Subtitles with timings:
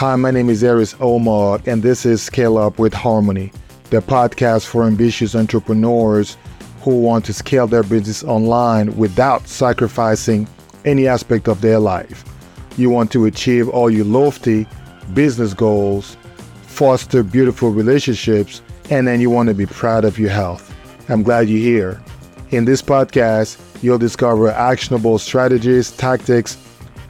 [0.00, 3.52] Hi, my name is Aris Omar, and this is Scale Up with Harmony,
[3.90, 6.38] the podcast for ambitious entrepreneurs
[6.80, 10.48] who want to scale their business online without sacrificing
[10.86, 12.24] any aspect of their life.
[12.78, 14.66] You want to achieve all your lofty
[15.12, 16.16] business goals,
[16.62, 20.74] foster beautiful relationships, and then you want to be proud of your health.
[21.10, 22.02] I'm glad you're here.
[22.52, 26.56] In this podcast, you'll discover actionable strategies, tactics,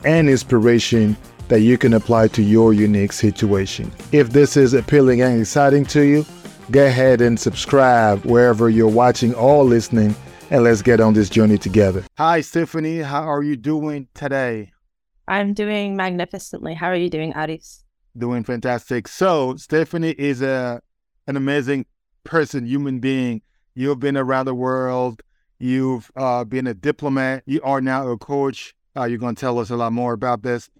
[0.05, 1.17] and inspiration
[1.51, 3.91] that you can apply to your unique situation.
[4.13, 6.25] If this is appealing and exciting to you,
[6.71, 10.15] go ahead and subscribe wherever you're watching or listening,
[10.51, 12.05] and let's get on this journey together.
[12.17, 12.99] Hi, Stephanie.
[12.99, 14.71] How are you doing today?
[15.27, 16.75] I'm doing magnificently.
[16.75, 17.85] How are you doing, Aris?
[18.17, 19.09] Doing fantastic.
[19.09, 20.81] So, Stephanie is a
[21.27, 21.85] an amazing
[22.23, 23.43] person, human being.
[23.75, 25.21] You've been around the world.
[25.59, 27.43] You've uh, been a diplomat.
[27.47, 28.75] You are now a coach.
[28.97, 30.71] Uh, you're going to tell us a lot more about this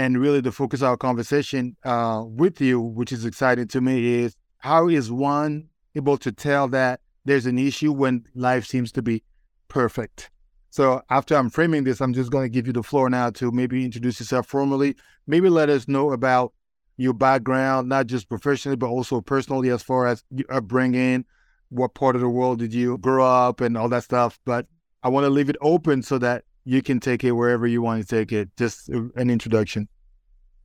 [0.00, 4.14] and really to focus of our conversation uh, with you, which is exciting to me,
[4.22, 9.02] is how is one able to tell that there's an issue when life seems to
[9.02, 9.22] be
[9.68, 10.30] perfect?
[10.70, 13.50] So after I'm framing this, I'm just going to give you the floor now to
[13.50, 14.96] maybe introduce yourself formally.
[15.26, 16.54] Maybe let us know about
[16.96, 21.26] your background, not just professionally, but also personally, as far as your upbringing,
[21.68, 24.40] what part of the world did you grow up, and all that stuff.
[24.46, 24.66] But
[25.02, 28.00] I want to leave it open so that you can take it wherever you want
[28.00, 28.48] to take it.
[28.56, 29.88] Just an introduction.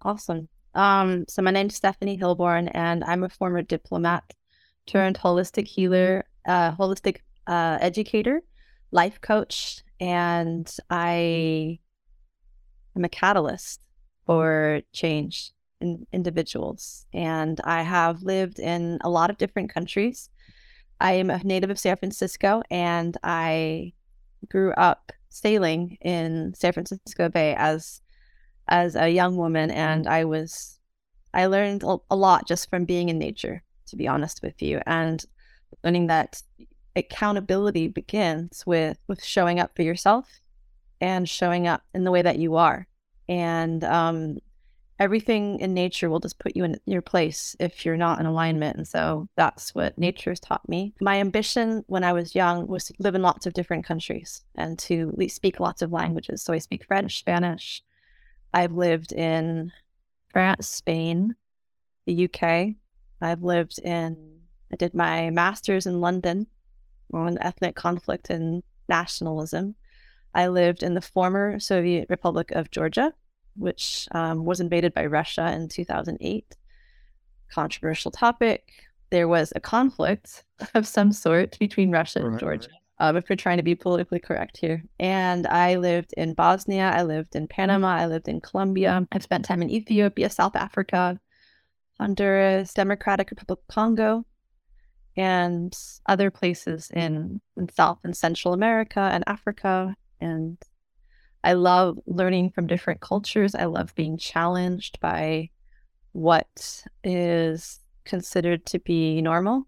[0.04, 0.48] Awesome.
[0.76, 4.24] Um, so my name is Stephanie Hilborn, and I'm a former diplomat
[4.86, 8.42] turned holistic healer, uh, holistic uh, educator,
[8.92, 11.80] life coach, and I
[12.96, 13.82] am a catalyst
[14.28, 17.08] for change in individuals.
[17.14, 20.30] And I have lived in a lot of different countries.
[21.02, 23.94] I am a native of San Francisco, and I
[24.52, 28.02] grew up sailing in San Francisco Bay as
[28.68, 30.80] as a young woman and I was
[31.34, 35.24] I learned a lot just from being in nature to be honest with you and
[35.84, 36.42] learning that
[36.96, 40.28] accountability begins with with showing up for yourself
[41.02, 42.88] and showing up in the way that you are.
[43.28, 44.38] And um,
[45.00, 48.78] everything in nature will just put you in your place if you're not in alignment.
[48.78, 50.94] And so that's what nature has taught me.
[51.02, 54.80] My ambition when I was young was to live in lots of different countries and
[54.80, 56.42] to speak lots of languages.
[56.42, 57.84] So I speak French, Spanish.
[58.54, 59.72] I've lived in
[60.32, 61.36] France, Spain,
[62.06, 62.76] the UK.
[63.22, 64.40] I've lived in,
[64.72, 66.48] I did my master's in London
[67.14, 69.76] on ethnic conflict and nationalism.
[70.34, 73.14] I lived in the former Soviet Republic of Georgia
[73.56, 76.56] which um, was invaded by Russia in 2008.
[77.50, 78.72] Controversial topic.
[79.10, 80.44] There was a conflict
[80.74, 82.70] of some sort between Russia and Georgia.
[82.98, 84.82] Um, if we're trying to be politically correct here.
[85.00, 89.06] And I lived in Bosnia, I lived in Panama, I lived in Colombia.
[89.12, 91.20] I've spent time in Ethiopia, South Africa,
[92.00, 94.26] Honduras, Democratic Republic of Congo,
[95.18, 95.78] and
[96.08, 100.58] other places in, in South and Central America and Africa and
[101.46, 103.54] I love learning from different cultures.
[103.54, 105.52] I love being challenged by
[106.12, 109.68] what is considered to be normal.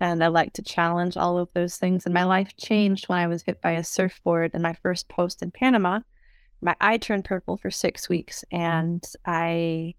[0.00, 2.04] And I like to challenge all of those things.
[2.04, 5.40] And my life changed when I was hit by a surfboard in my first post
[5.40, 6.00] in Panama.
[6.60, 9.94] My eye turned purple for six weeks, and I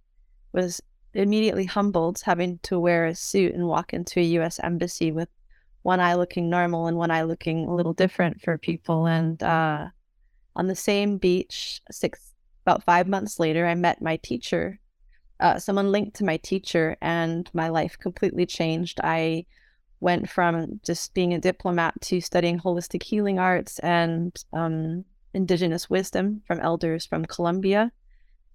[0.52, 0.82] was
[1.14, 5.30] immediately humbled having to wear a suit and walk into a US embassy with
[5.84, 9.06] one eye looking normal and one eye looking a little different for people.
[9.08, 9.88] And uh,
[10.56, 12.34] on the same beach six
[12.66, 14.80] about five months later i met my teacher
[15.40, 19.00] uh, someone linked to my teacher and my life completely changed.
[19.04, 19.46] I
[20.00, 26.42] went from just being a diplomat to studying holistic healing arts and um, indigenous wisdom
[26.48, 27.92] from elders from colombia.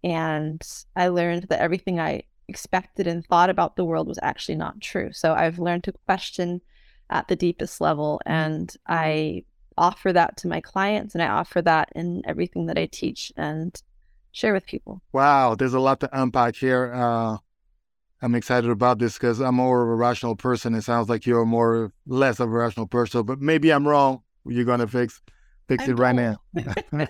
[0.03, 0.63] And
[0.97, 5.13] i learned that everything i expected and thought about the world was actually not true.
[5.13, 6.63] So i've learned to question
[7.11, 9.45] at the deepest level and i
[9.81, 13.75] offer that to my clients and I offer that in everything that I teach and
[14.33, 15.03] share with people.
[15.13, 16.93] Wow, there's a lot to unpack here.
[16.95, 17.39] Uh,
[18.23, 20.75] I'm excited about this because I'm more of a rational person.
[20.75, 24.23] It sounds like you're more less of a rational person, but maybe I'm wrong.
[24.45, 25.23] You're gonna fix
[25.67, 26.41] fix I'm it right now.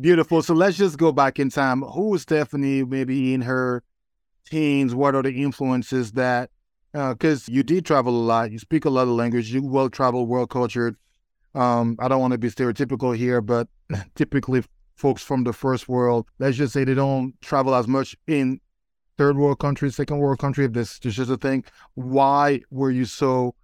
[0.00, 0.42] Beautiful.
[0.42, 1.82] So let's just go back in time.
[1.82, 2.84] Who was Stephanie?
[2.84, 3.82] Maybe in her
[4.46, 4.94] teens.
[4.94, 6.50] What are the influences that?
[6.92, 8.50] Because uh, you did travel a lot.
[8.50, 9.52] You speak a lot of language.
[9.52, 10.96] You well traveled, world cultured.
[11.56, 13.68] Um, I don't want to be stereotypical here, but
[14.14, 14.62] typically
[14.94, 18.60] folks from the first world, let's just say they don't travel as much in
[19.16, 21.64] third world countries, second world country, if this is just a thing.
[21.94, 23.54] Why were you so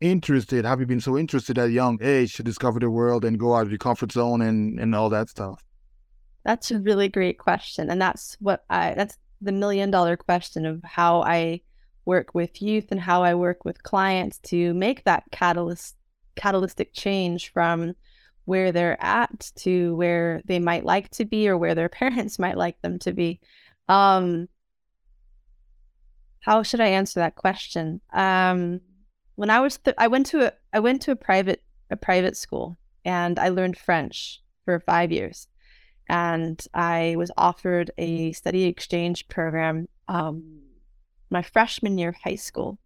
[0.00, 0.66] interested?
[0.66, 3.54] Have you been so interested at a young age to discover the world and go
[3.54, 5.64] out of your comfort zone and, and all that stuff?
[6.44, 7.90] That's a really great question.
[7.90, 11.62] And that's what I that's the million dollar question of how I
[12.04, 15.97] work with youth and how I work with clients to make that catalyst
[16.38, 17.94] catalytic change from
[18.44, 22.56] where they're at to where they might like to be or where their parents might
[22.56, 23.40] like them to be.
[23.88, 24.48] Um,
[26.40, 28.00] how should I answer that question?
[28.12, 28.80] Um,
[29.34, 32.36] when I was th- I went to a I went to a private a private
[32.36, 35.48] school and I learned French for five years,
[36.08, 40.60] and I was offered a study exchange program um,
[41.30, 42.78] my freshman year of high school.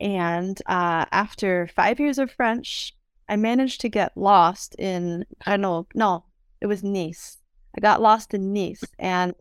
[0.00, 2.94] And uh, after five years of French,
[3.28, 6.24] I managed to get lost in I know no
[6.60, 7.38] it was Nice.
[7.76, 9.34] I got lost in Nice and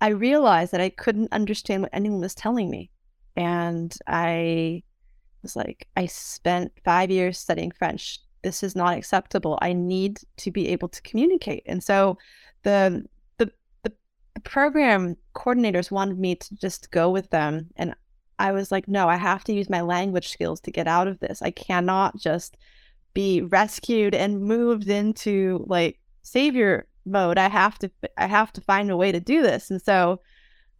[0.00, 2.90] I realized that I couldn't understand what anyone was telling me.
[3.36, 4.82] And I
[5.42, 8.20] was like, I spent five years studying French.
[8.42, 9.58] This is not acceptable.
[9.60, 11.62] I need to be able to communicate.
[11.66, 12.18] And so
[12.62, 13.04] the
[13.38, 13.92] the, the
[14.42, 17.68] program coordinators wanted me to just go with them.
[17.76, 17.94] And
[18.38, 21.20] I was like, no, I have to use my language skills to get out of
[21.20, 21.42] this.
[21.42, 22.56] I cannot just
[23.14, 27.38] be rescued and moved into like savior mode.
[27.38, 29.70] I have to I have to find a way to do this.
[29.70, 30.20] And so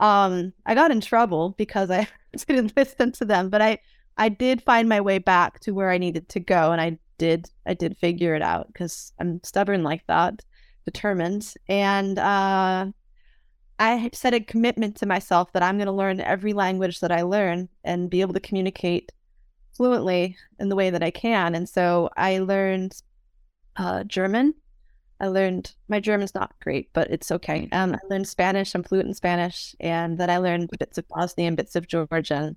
[0.01, 2.09] um I got in trouble because I
[2.47, 3.79] didn't listen to them, but I
[4.17, 7.51] I did find my way back to where I needed to go and I did
[7.67, 10.43] I did figure it out cuz I'm stubborn like that,
[10.85, 11.55] determined.
[11.69, 12.87] And uh
[13.79, 17.23] I set a commitment to myself that I'm going to learn every language that I
[17.23, 19.13] learn and be able to communicate
[19.77, 21.55] fluently in the way that I can.
[21.55, 23.01] And so I learned
[23.77, 24.55] uh, German
[25.21, 27.69] I learned my German's not great, but it's okay.
[27.73, 28.75] Um, I learned Spanish.
[28.75, 32.57] I'm fluent in Spanish, and then I learned bits of Bosnian, bits of Georgian.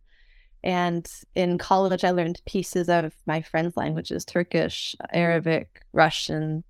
[0.63, 6.63] And in college, I learned pieces of my friends' languages: Turkish, Arabic, Russian,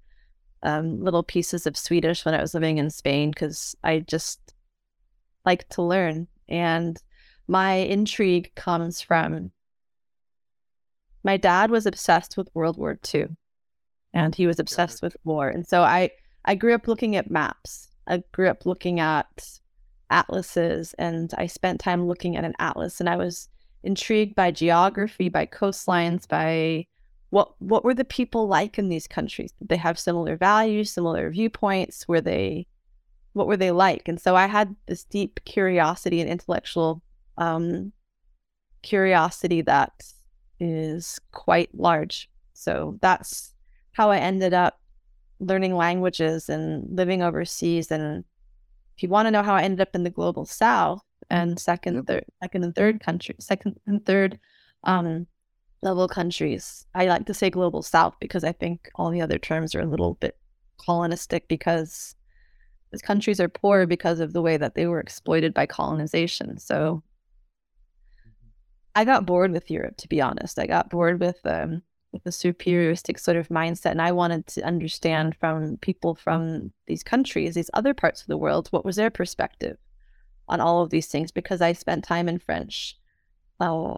[0.68, 4.54] um, little pieces of Swedish when I was living in Spain because I just
[5.46, 6.28] like to learn.
[6.50, 7.02] And
[7.48, 9.52] my intrigue comes from
[11.24, 13.28] my dad was obsessed with World War II
[14.14, 15.48] and he was obsessed with war.
[15.48, 16.10] And so I
[16.44, 17.88] I grew up looking at maps.
[18.06, 19.60] I grew up looking at
[20.10, 23.50] atlases and I spent time looking at an atlas and I was
[23.84, 26.88] intrigued by geography, by coastlines, by
[27.29, 29.51] what what were the people like in these countries?
[29.59, 32.07] Did they have similar values, similar viewpoints?
[32.07, 32.68] Were they
[33.33, 34.07] what were they like?
[34.07, 37.01] And so I had this deep curiosity and intellectual
[37.38, 37.91] um,
[38.81, 39.91] curiosity that
[40.59, 42.29] is quite large.
[42.53, 43.53] So that's
[43.91, 44.79] how I ended up
[45.39, 47.91] learning languages and living overseas.
[47.91, 48.24] And
[48.95, 52.07] if you want to know how I ended up in the global south and second,
[52.07, 54.39] third, second and third country, second and third
[54.83, 55.27] um,
[55.81, 59.75] level countries, I like to say global south because I think all the other terms
[59.75, 60.38] are a little bit
[60.83, 62.15] colonistic because
[62.91, 66.57] these countries are poor because of the way that they were exploited by colonization.
[66.59, 67.03] So.
[68.95, 70.57] I got bored with Europe, to be honest.
[70.57, 73.91] I got bored with um, with a superioristic sort of mindset.
[73.91, 78.38] And I wanted to understand from people from these countries, these other parts of the
[78.38, 79.77] world, what was their perspective
[80.47, 82.97] on all of these things because I spent time in French,
[83.59, 83.95] uh,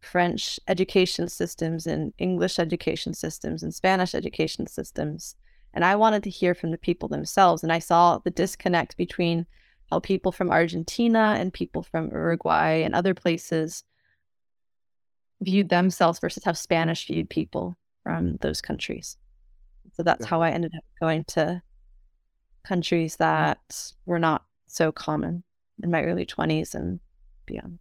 [0.00, 5.36] French education systems and English education systems and Spanish education systems.
[5.74, 7.62] And I wanted to hear from the people themselves.
[7.62, 9.46] And I saw the disconnect between
[9.90, 13.84] how people from Argentina and people from Uruguay and other places
[15.40, 19.16] viewed themselves versus how Spanish viewed people from those countries.
[19.94, 20.28] So that's yeah.
[20.28, 21.62] how I ended up going to
[22.64, 25.42] countries that were not so common
[25.82, 27.00] in my early 20s and
[27.46, 27.78] beyond.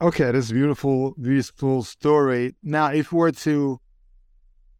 [0.00, 2.54] Okay, this beautiful, beautiful story.
[2.62, 3.80] Now, if we were to,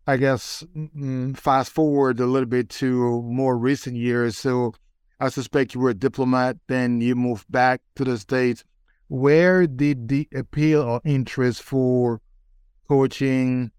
[0.07, 4.75] I guess, mm, fast forward a little bit to more recent years, so
[5.19, 8.63] I suspect you were a diplomat, then you moved back to the States
[9.09, 12.21] where did the appeal or interest for
[12.87, 13.73] coaching,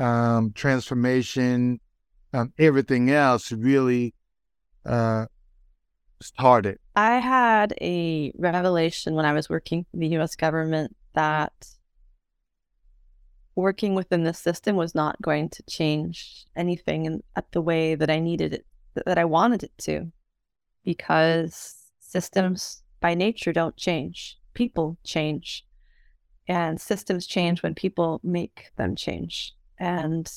[0.00, 1.78] um, transformation,
[2.32, 4.12] um, everything else really
[4.84, 5.26] uh,
[6.22, 6.78] started?
[6.96, 11.52] I had a revelation when I was working for the US government that
[13.56, 18.10] working within the system was not going to change anything in, at the way that
[18.10, 18.66] I needed it,
[19.06, 20.10] that I wanted it to,
[20.84, 25.64] because systems by nature don't change people change
[26.48, 29.54] and systems change when people make them change.
[29.78, 30.30] And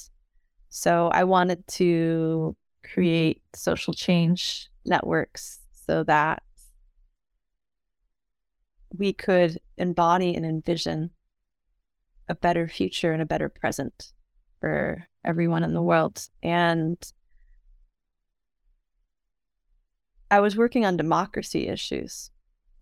[0.69, 6.43] so I wanted to create social change networks so that
[8.95, 11.11] we could embody and envision
[12.29, 14.13] a better future and a better present
[14.59, 16.29] for everyone in the world.
[16.41, 16.97] And
[20.29, 22.31] I was working on democracy issues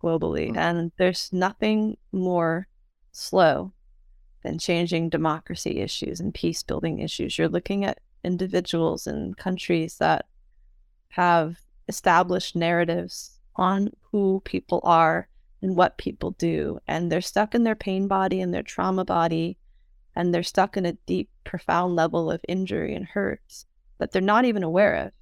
[0.02, 0.48] globally.
[0.48, 0.58] Mm-hmm.
[0.58, 2.68] And there's nothing more
[3.12, 3.72] slow
[4.42, 7.38] than changing democracy issues and peace building issues.
[7.38, 10.26] You're looking at individuals and countries that
[11.10, 11.60] have
[11.92, 15.28] established narratives on who people are
[15.60, 16.78] and what people do.
[16.88, 19.58] And they're stuck in their pain body and their trauma body.
[20.16, 23.64] And they're stuck in a deep, profound level of injury and hurt
[23.98, 25.12] that they're not even aware of.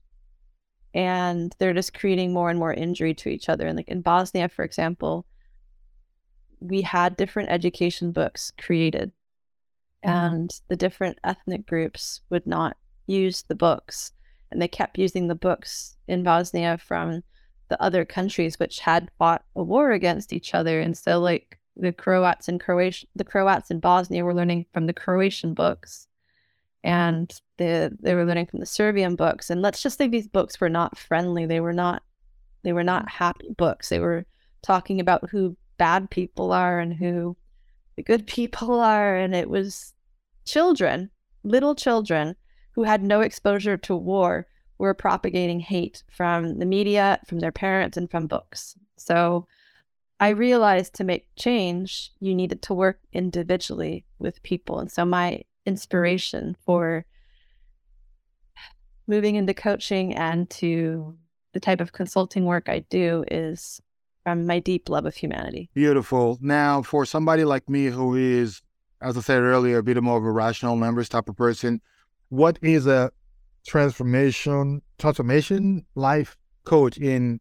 [0.94, 3.66] And they're just creating more and more injury to each other.
[3.66, 5.26] And like in Bosnia, for example,
[6.60, 9.12] we had different education books created,
[10.04, 10.10] mm-hmm.
[10.10, 14.12] and the different ethnic groups would not use the books.
[14.50, 17.22] And they kept using the books in Bosnia from
[17.68, 20.80] the other countries which had fought a war against each other.
[20.80, 24.92] And so like the Croats and Croatia the Croats in Bosnia were learning from the
[24.92, 26.08] Croatian books
[26.82, 29.50] and the they were learning from the Serbian books.
[29.50, 31.46] And let's just say these books were not friendly.
[31.46, 32.02] They were not
[32.62, 33.88] they were not happy books.
[33.88, 34.26] They were
[34.62, 37.36] talking about who bad people are and who
[37.96, 39.16] the good people are.
[39.16, 39.94] And it was
[40.44, 41.10] children,
[41.42, 42.36] little children
[42.80, 44.46] who had no exposure to war
[44.78, 48.74] were propagating hate from the media, from their parents, and from books.
[48.96, 49.46] So
[50.18, 54.78] I realized to make change, you needed to work individually with people.
[54.78, 57.04] And so my inspiration for
[59.06, 61.18] moving into coaching and to
[61.52, 63.82] the type of consulting work I do is
[64.22, 65.68] from my deep love of humanity.
[65.74, 66.38] Beautiful.
[66.40, 68.62] Now, for somebody like me who is,
[69.02, 71.82] as I said earlier, a bit more of a rational numbers type of person,
[72.30, 73.12] what is a
[73.66, 77.40] transformation transformation life coach in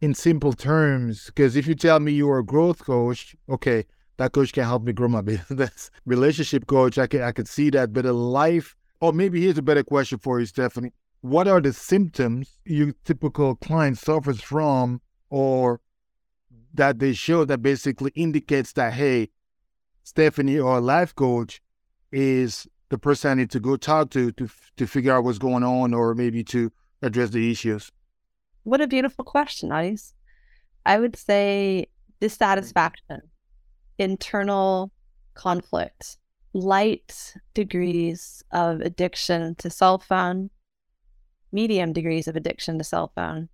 [0.00, 1.26] in simple terms?
[1.26, 3.84] Because if you tell me you're a growth coach okay
[4.16, 5.90] that coach can help me grow my business.
[6.06, 7.92] Relationship coach i can i could see that.
[7.92, 10.92] But a life or maybe here's a better question for you stephanie.
[11.20, 15.80] What are the symptoms your typical client suffers from or
[16.72, 19.30] that they show that basically indicates that hey
[20.04, 21.60] stephanie or life coach
[22.12, 25.64] is the person I need to go talk to to to figure out what's going
[25.64, 26.70] on or maybe to
[27.02, 27.90] address the issues?
[28.64, 30.12] What a beautiful question, Aris.
[30.84, 31.86] I would say
[32.20, 33.22] dissatisfaction,
[33.98, 34.92] internal
[35.34, 36.18] conflict,
[36.52, 40.50] light degrees of addiction to cell phone,
[41.52, 43.48] medium degrees of addiction to cell phone,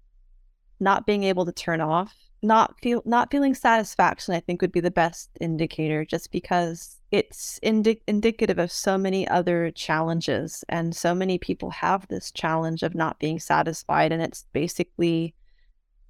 [0.80, 4.80] not being able to turn off, not feel not feeling satisfaction, I think would be
[4.80, 11.14] the best indicator just because it's indi- indicative of so many other challenges and so
[11.14, 15.34] many people have this challenge of not being satisfied and it's basically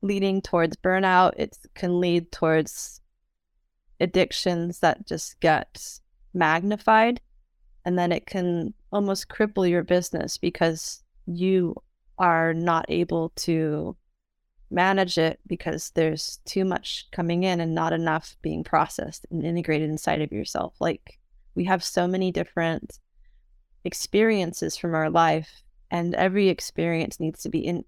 [0.02, 1.32] leading towards burnout.
[1.36, 3.00] It can lead towards
[4.00, 6.00] addictions that just get
[6.34, 7.20] magnified
[7.84, 11.74] and then it can almost cripple your business because you
[12.18, 13.96] are not able to
[14.70, 19.88] manage it because there's too much coming in and not enough being processed and integrated
[19.88, 20.74] inside of yourself.
[20.80, 21.18] Like
[21.54, 22.98] we have so many different
[23.84, 27.84] experiences from our life, and every experience needs to be in,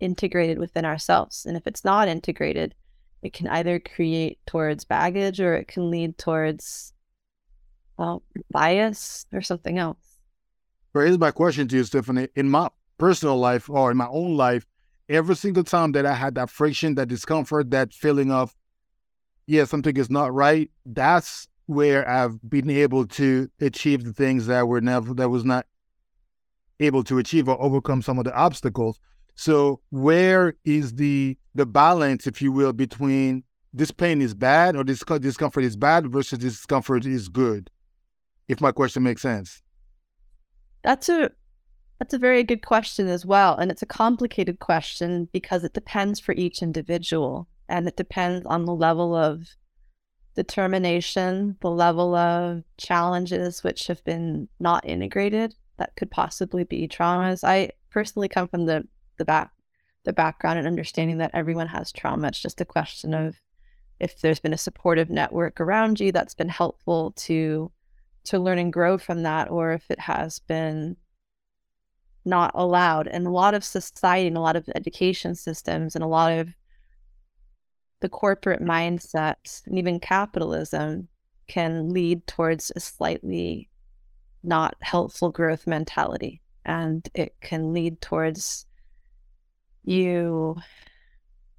[0.00, 1.44] integrated within ourselves.
[1.44, 2.74] And if it's not integrated,
[3.22, 6.92] it can either create towards baggage or it can lead towards
[7.98, 10.18] well, bias or something else.
[10.92, 12.28] Well, here's my question to you, Stephanie.
[12.34, 14.66] In my personal life or in my own life,
[15.12, 18.54] every single time that I had that friction, that discomfort, that feeling of,
[19.46, 24.66] yeah, something is not right, that's where I've been able to achieve the things that
[24.66, 25.66] were never, that was not
[26.80, 28.98] able to achieve or overcome some of the obstacles.
[29.34, 34.84] So where is the the balance, if you will, between this pain is bad or
[34.84, 37.70] this discomfort is bad versus discomfort is good?
[38.48, 39.62] If my question makes sense.
[40.82, 41.30] That's a
[42.02, 43.56] that's a very good question as well.
[43.56, 48.64] And it's a complicated question because it depends for each individual and it depends on
[48.64, 49.46] the level of
[50.34, 57.44] determination, the level of challenges which have been not integrated that could possibly be traumas.
[57.44, 58.82] I personally come from the
[59.18, 59.52] the back
[60.02, 62.26] the background and understanding that everyone has trauma.
[62.26, 63.36] It's just a question of
[64.00, 67.70] if there's been a supportive network around you that's been helpful to
[68.24, 70.96] to learn and grow from that, or if it has been
[72.24, 73.08] not allowed.
[73.08, 76.48] And a lot of society and a lot of education systems and a lot of
[78.00, 81.08] the corporate mindset and even capitalism
[81.46, 83.68] can lead towards a slightly
[84.42, 86.40] not helpful growth mentality.
[86.64, 88.66] And it can lead towards
[89.84, 90.56] you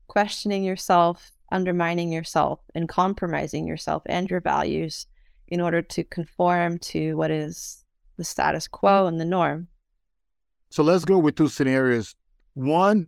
[0.07, 5.07] questioning yourself, undermining yourself, and compromising yourself and your values
[5.47, 7.83] in order to conform to what is
[8.17, 9.67] the status quo and the norm.
[10.73, 12.15] So let's go with two scenarios.
[12.55, 13.05] One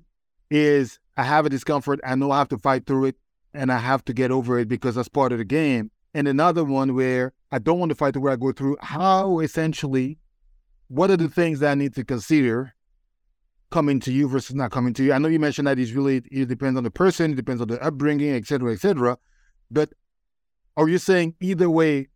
[0.51, 2.00] is I have a discomfort.
[2.03, 3.15] I know I have to fight through it.
[3.55, 5.89] and I have to get over it because that's part of the game.
[6.13, 10.19] And another one where I don't want to fight way I go through how essentially,
[10.89, 12.74] what are the things that I need to consider
[13.72, 15.13] coming to you versus not coming to you?
[15.13, 17.69] I know you mentioned that it's really, it depends on the person, it depends on
[17.69, 19.17] the upbringing, et cetera, et cetera.
[19.72, 19.93] But
[20.77, 22.10] are you saying either way,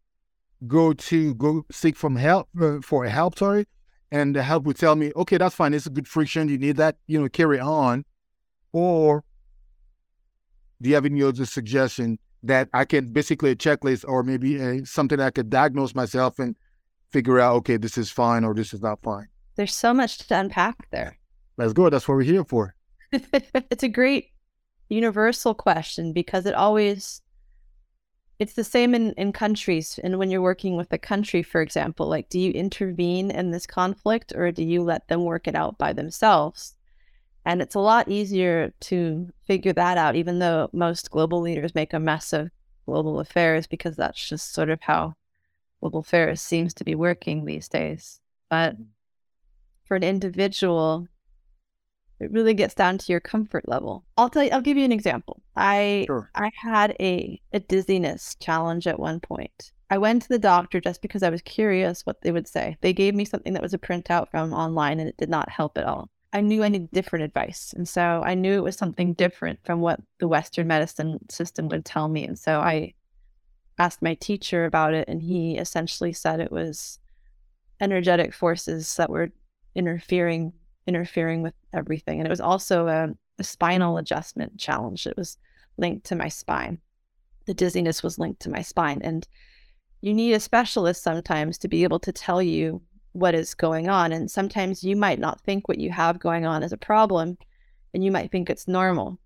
[0.68, 3.66] go to go seek from help uh, for help, sorry,
[4.12, 6.78] and the help would tell me, okay, that's fine, it's a good friction, you need
[6.78, 8.06] that, you know, carry on,
[8.72, 9.24] or
[10.82, 14.86] do you have any other suggestion that I can basically a checklist or maybe a,
[14.86, 16.56] something I could diagnose myself and
[17.12, 19.28] figure out, okay, this is fine or this is not fine?
[19.56, 21.18] There's so much to unpack there.
[21.58, 21.90] Let's go.
[21.90, 22.76] That's what we're here for.
[23.12, 24.28] it's a great
[24.88, 27.22] universal question because it always
[28.40, 32.08] it's the same in, in countries and when you're working with a country for example
[32.08, 35.78] like do you intervene in this conflict or do you let them work it out
[35.78, 36.76] by themselves
[37.46, 41.94] and it's a lot easier to figure that out, even though most global leaders make
[41.94, 42.52] a mess of
[42.86, 45.16] global affairs because that's just sort of how
[45.80, 48.20] global affairs seems to be working these days.
[48.50, 48.84] But mm-hmm.
[49.86, 51.08] for an individual,
[52.20, 54.06] it really gets down to your comfort level.
[54.18, 55.42] I'll tell you, I'll give you an example.
[55.56, 56.30] I sure.
[56.36, 59.72] I had a, a dizziness challenge at one point.
[59.90, 62.78] I went to the doctor just because I was curious what they would say.
[62.82, 65.78] They gave me something that was a printout from online and it did not help
[65.78, 66.10] at all.
[66.32, 67.74] I knew I needed different advice.
[67.76, 71.86] And so I knew it was something different from what the Western medicine system would
[71.86, 72.24] tell me.
[72.26, 72.94] And so I
[73.80, 77.00] asked my teacher about it, and he essentially said it was
[77.82, 79.32] energetic forces that were
[79.74, 80.54] interfering
[80.90, 82.20] interfering with everything.
[82.20, 85.08] And it was also a, a spinal adjustment challenge.
[85.08, 85.38] It was
[85.78, 86.80] linked to my spine.
[87.46, 89.00] The dizziness was linked to my spine.
[89.02, 89.26] And
[90.02, 92.82] you need a specialist sometimes to be able to tell you
[93.14, 94.12] what is going on.
[94.12, 97.38] And sometimes you might not think what you have going on is a problem
[97.94, 99.20] and you might think it's normal.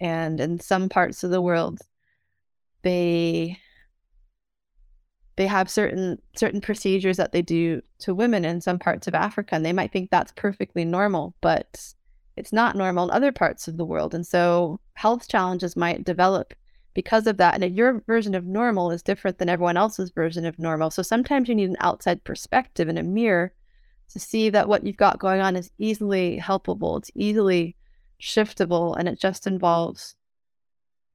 [0.00, 1.80] And in some parts of the world,
[2.82, 3.58] they
[5.36, 9.54] they have certain certain procedures that they do to women in some parts of Africa
[9.54, 11.94] and they might think that's perfectly normal, but
[12.36, 14.14] it's not normal in other parts of the world.
[14.14, 16.54] And so health challenges might develop
[16.94, 17.60] because of that.
[17.60, 20.90] And your version of normal is different than everyone else's version of normal.
[20.90, 23.52] So sometimes you need an outside perspective and a mirror
[24.10, 27.76] to see that what you've got going on is easily helpable, it's easily
[28.20, 30.14] shiftable, and it just involves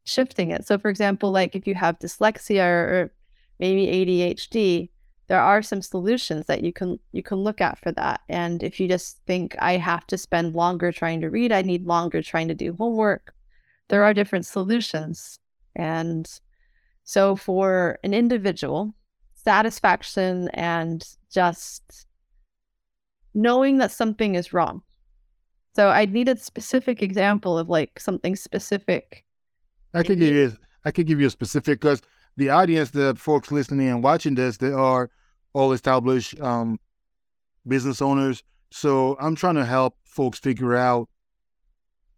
[0.04, 0.66] shifting it.
[0.66, 3.14] So, for example, like if you have dyslexia or
[3.60, 4.90] maybe ADHD,
[5.28, 8.22] there are some solutions that you can you can look at for that.
[8.30, 11.86] And if you just think I have to spend longer trying to read, I need
[11.86, 13.34] longer trying to do homework,
[13.90, 15.40] there are different solutions
[15.76, 16.30] and
[17.04, 18.94] so for an individual,
[19.34, 22.06] satisfaction and just
[23.34, 24.82] knowing that something is wrong.
[25.76, 29.26] So I need a specific example of like something specific.
[29.94, 32.02] I could give you I could give you a specific because
[32.40, 35.10] the audience, the folks listening and watching this, they are
[35.54, 36.80] all established um,
[37.68, 38.44] business owners.
[38.72, 41.10] So I'm trying to help folks figure out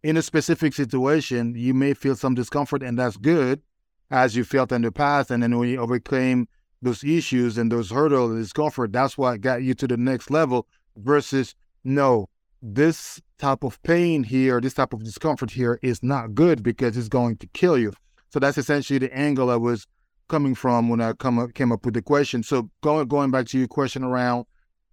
[0.04, 3.62] in a specific situation, you may feel some discomfort, and that's good,
[4.10, 5.32] as you felt in the past.
[5.32, 6.48] And then when you overcame
[6.82, 10.68] those issues and those hurdles and discomfort, that's what got you to the next level.
[10.98, 12.28] Versus, no,
[12.62, 17.08] this type of pain here, this type of discomfort here is not good because it's
[17.08, 17.94] going to kill you.
[18.30, 19.88] So that's essentially the angle I was
[20.32, 22.42] coming from when I come up, came up with the question.
[22.42, 24.46] So going going back to your question around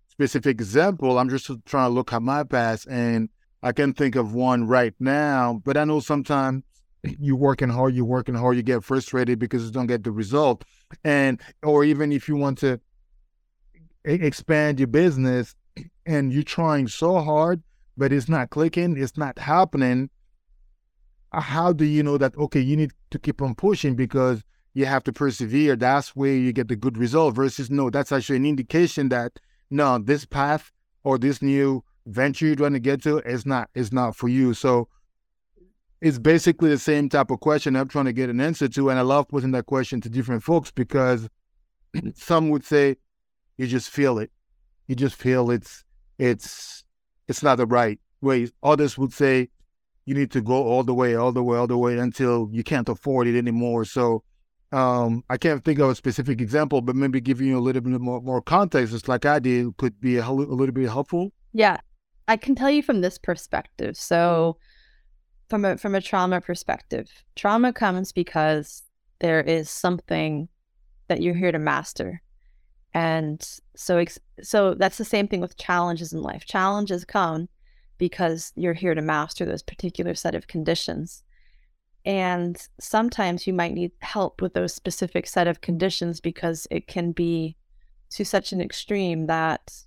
[0.08, 3.28] specific example, I'm just trying to look at my past and
[3.62, 6.64] I can think of one right now, but I know sometimes
[7.20, 10.64] you're working hard, you're working hard, you get frustrated because you don't get the result.
[11.04, 12.80] And, or even if you want to
[14.04, 15.54] expand your business
[16.04, 17.62] and you're trying so hard,
[17.96, 20.10] but it's not clicking, it's not happening.
[21.30, 24.42] Uh, how do you know that, okay, you need to keep on pushing because
[24.74, 25.76] you have to persevere?
[25.76, 29.38] That's where you get the good result versus no, that's actually an indication that
[29.70, 30.72] no, this path
[31.04, 34.54] or this new venture you're trying to get to is not is not for you.
[34.54, 34.88] So
[36.00, 38.90] it's basically the same type of question I'm trying to get an answer to.
[38.90, 41.28] And I love putting that question to different folks because
[42.14, 42.96] some would say
[43.56, 44.30] you just feel it.
[44.86, 45.84] You just feel it's
[46.18, 46.84] it's
[47.26, 48.48] it's not the right way.
[48.62, 49.48] Others would say
[50.06, 52.64] you need to go all the way, all the way, all the way until you
[52.64, 53.84] can't afford it anymore.
[53.84, 54.22] So
[54.72, 58.00] um, I can't think of a specific example, but maybe giving you a little bit
[58.00, 61.32] more, more context, just like I did, could be a, a little bit helpful.
[61.52, 61.78] Yeah,
[62.26, 63.96] I can tell you from this perspective.
[63.96, 64.58] So
[65.48, 68.82] from a from a trauma perspective, trauma comes because
[69.20, 70.48] there is something
[71.08, 72.20] that you're here to master.
[72.92, 73.42] And
[73.74, 74.04] so
[74.42, 76.44] so that's the same thing with challenges in life.
[76.44, 77.48] Challenges come
[77.96, 81.22] because you're here to master those particular set of conditions.
[82.08, 87.12] And sometimes you might need help with those specific set of conditions because it can
[87.12, 87.54] be
[88.12, 89.84] to such an extreme that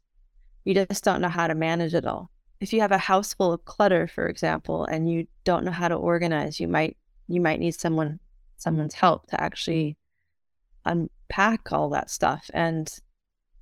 [0.63, 2.29] you just don't know how to manage it all.
[2.59, 5.87] If you have a house full of clutter, for example, and you don't know how
[5.87, 6.95] to organize, you might
[7.27, 8.19] you might need someone
[8.57, 9.97] someone's help to actually
[10.85, 12.51] unpack all that stuff.
[12.53, 12.87] And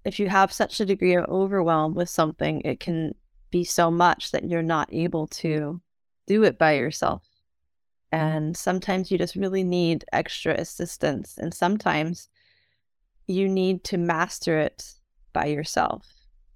[0.03, 3.15] if you have such a degree of overwhelm with something, it can
[3.51, 5.79] be so much that you're not able to
[6.27, 7.28] do it by yourself.
[8.11, 11.37] And sometimes you just really need extra assistance.
[11.37, 12.29] And sometimes
[13.27, 14.93] you need to master it
[15.33, 16.07] by yourself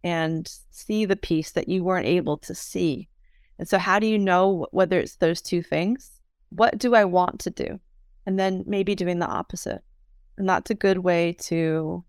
[0.03, 3.07] and see the piece that you weren't able to see.
[3.59, 6.11] And so, how do you know whether it's those two things?
[6.49, 7.79] What do I want to do?
[8.25, 9.83] And then maybe doing the opposite.
[10.37, 12.03] And that's a good way to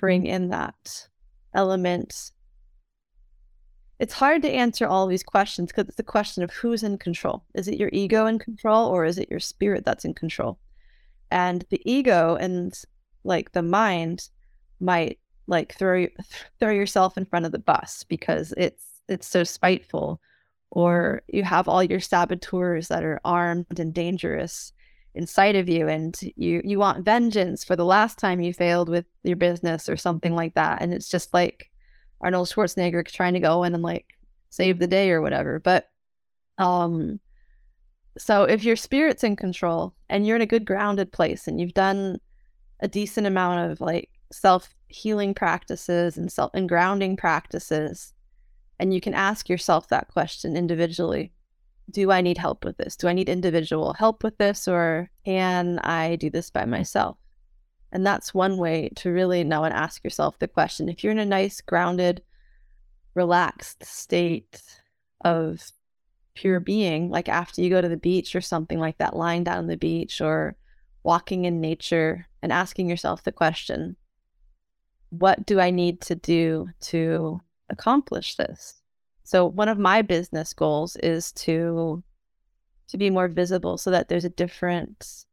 [0.00, 0.34] bring mm-hmm.
[0.34, 1.08] in that
[1.54, 2.32] element.
[3.98, 7.44] It's hard to answer all these questions because it's a question of who's in control.
[7.54, 10.58] Is it your ego in control or is it your spirit that's in control?
[11.30, 12.78] And the ego and
[13.24, 14.28] like the mind
[14.80, 16.06] might like throw
[16.60, 20.20] throw yourself in front of the bus because it's it's so spiteful
[20.70, 24.72] or you have all your saboteurs that are armed and dangerous
[25.14, 29.06] inside of you and you you want vengeance for the last time you failed with
[29.22, 31.70] your business or something like that and it's just like
[32.20, 34.06] Arnold Schwarzenegger trying to go in and like
[34.50, 35.90] save the day or whatever but
[36.58, 37.20] um
[38.18, 41.74] so if your spirit's in control and you're in a good grounded place and you've
[41.74, 42.18] done
[42.80, 48.14] a decent amount of like self healing practices and self and grounding practices
[48.78, 51.32] and you can ask yourself that question individually
[51.90, 52.96] do I need help with this?
[52.96, 57.16] Do I need individual help with this or can I do this by myself?
[57.92, 60.88] And that's one way to really know and ask yourself the question.
[60.88, 62.22] If you're in a nice, grounded,
[63.14, 64.62] relaxed state
[65.24, 65.72] of
[66.34, 69.58] pure being, like after you go to the beach or something like that, lying down
[69.58, 70.56] on the beach or
[71.02, 73.96] walking in nature and asking yourself the question,
[75.10, 78.82] what do I need to do to accomplish this?
[79.22, 82.02] So one of my business goals is to
[82.88, 85.24] to be more visible so that there's a different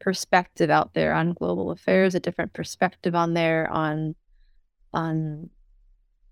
[0.00, 4.14] perspective out there on global affairs, a different perspective on there on
[4.92, 5.50] on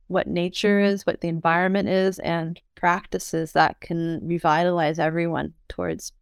[0.09, 6.13] what nature is, what the environment is, and practices that can revitalize everyone towards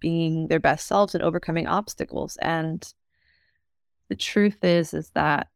[0.00, 2.36] being their best selves and overcoming obstacles.
[2.38, 2.86] And
[4.08, 5.48] the truth is, is that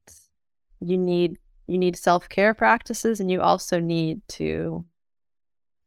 [0.80, 4.84] you need you need self care practices and you also need to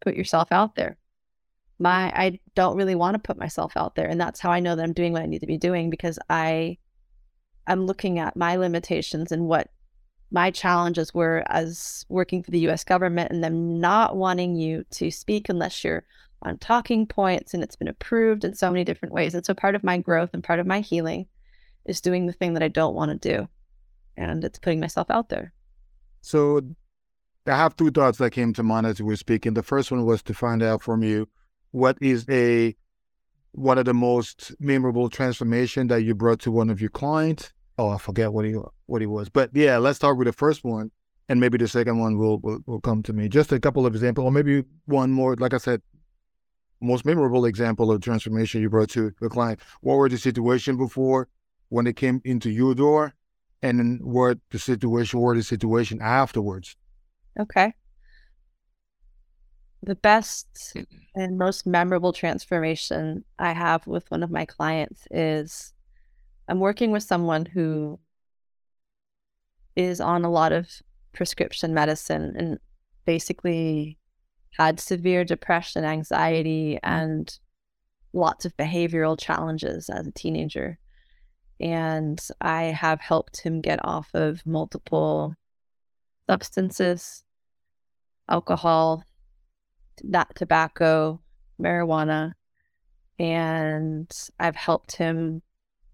[0.01, 0.97] put yourself out there.
[1.81, 4.07] My I don't really want to put myself out there.
[4.07, 6.19] And that's how I know that I'm doing what I need to be doing because
[6.29, 6.77] I
[7.67, 9.69] I'm looking at my limitations and what
[10.31, 15.11] my challenges were as working for the US government and them not wanting you to
[15.11, 16.05] speak unless you're
[16.43, 19.35] on talking points and it's been approved in so many different ways.
[19.35, 21.27] And so part of my growth and part of my healing
[21.85, 23.47] is doing the thing that I don't want to do.
[24.17, 25.53] And it's putting myself out there.
[26.21, 26.61] So
[27.47, 29.53] I have two thoughts that came to mind as we were speaking.
[29.53, 31.27] The first one was to find out from you
[31.71, 32.75] what is a
[33.53, 37.51] one of the most memorable transformation that you brought to one of your clients.
[37.77, 38.55] Oh, I forget what he
[38.85, 40.91] what he was, but yeah, let's start with the first one,
[41.27, 43.27] and maybe the second one will will, will come to me.
[43.27, 45.35] Just a couple of examples, or maybe one more.
[45.35, 45.81] Like I said,
[46.81, 49.59] most memorable example of transformation you brought to the client.
[49.81, 51.27] What were the situation before
[51.69, 53.13] when they came into your door,
[53.61, 56.75] and what the situation what the situation afterwards.
[57.39, 57.73] Okay.
[59.83, 60.85] The best mm.
[61.15, 65.73] and most memorable transformation I have with one of my clients is
[66.47, 67.99] I'm working with someone who
[69.75, 70.69] is on a lot of
[71.13, 72.59] prescription medicine and
[73.05, 73.97] basically
[74.57, 77.39] had severe depression, anxiety, and
[78.13, 80.77] lots of behavioral challenges as a teenager.
[81.59, 85.35] And I have helped him get off of multiple
[86.29, 87.23] substances,
[88.27, 89.03] alcohol,
[90.03, 91.21] not tobacco,
[91.61, 92.33] marijuana,
[93.19, 95.41] and I've helped him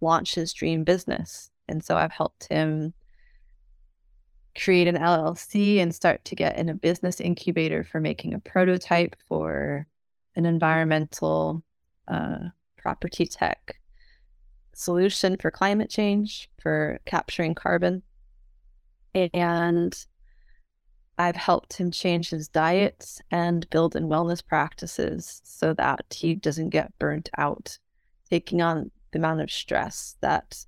[0.01, 1.51] launch his dream business.
[1.67, 2.93] And so I've helped him
[4.57, 9.15] create an LLC and start to get in a business incubator for making a prototype
[9.27, 9.85] for
[10.35, 11.63] an environmental
[12.07, 12.39] uh,
[12.77, 13.79] property tech
[14.73, 18.03] solution for climate change, for capturing carbon.
[19.33, 19.93] And
[21.17, 26.69] I've helped him change his diet and build in wellness practices so that he doesn't
[26.69, 27.79] get burnt out,
[28.29, 30.65] taking on the amount of stress that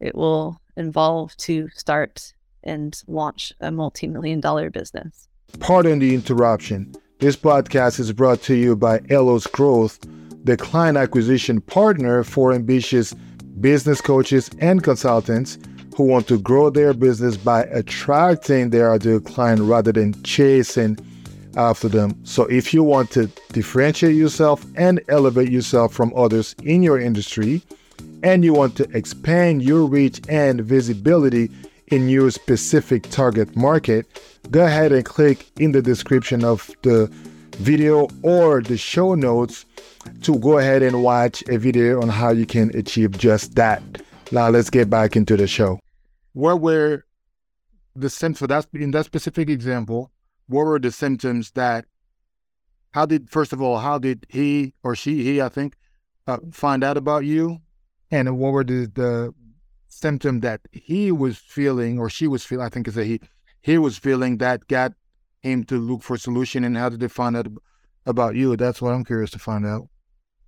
[0.00, 5.28] it will involve to start and launch a multi million dollar business.
[5.60, 6.94] Pardon the interruption.
[7.20, 10.00] This podcast is brought to you by Elos Growth
[10.44, 13.14] the client acquisition partner for ambitious
[13.60, 15.58] business coaches and consultants
[15.94, 20.98] who want to grow their business by attracting their ideal client rather than chasing
[21.56, 22.18] after them.
[22.24, 27.62] So, if you want to differentiate yourself and elevate yourself from others in your industry,
[28.22, 31.50] and you want to expand your reach and visibility
[31.88, 34.06] in your specific target market,
[34.50, 37.06] go ahead and click in the description of the
[37.58, 39.64] video or the show notes
[40.22, 43.82] to go ahead and watch a video on how you can achieve just that.
[44.32, 45.83] Now let's get back into the show.
[46.34, 47.04] What were
[47.96, 50.10] the symptoms that in that specific example?
[50.46, 51.86] What were the symptoms that?
[52.92, 55.76] How did first of all, how did he or she, he, I think,
[56.26, 57.60] uh, find out about you,
[58.10, 59.34] and what were the the
[59.88, 62.66] symptom that he was feeling or she was feeling?
[62.66, 63.20] I think is that he
[63.62, 64.92] he was feeling that got
[65.40, 67.46] him to look for a solution, and how did they find out
[68.06, 68.56] about you?
[68.56, 69.88] That's what I'm curious to find out.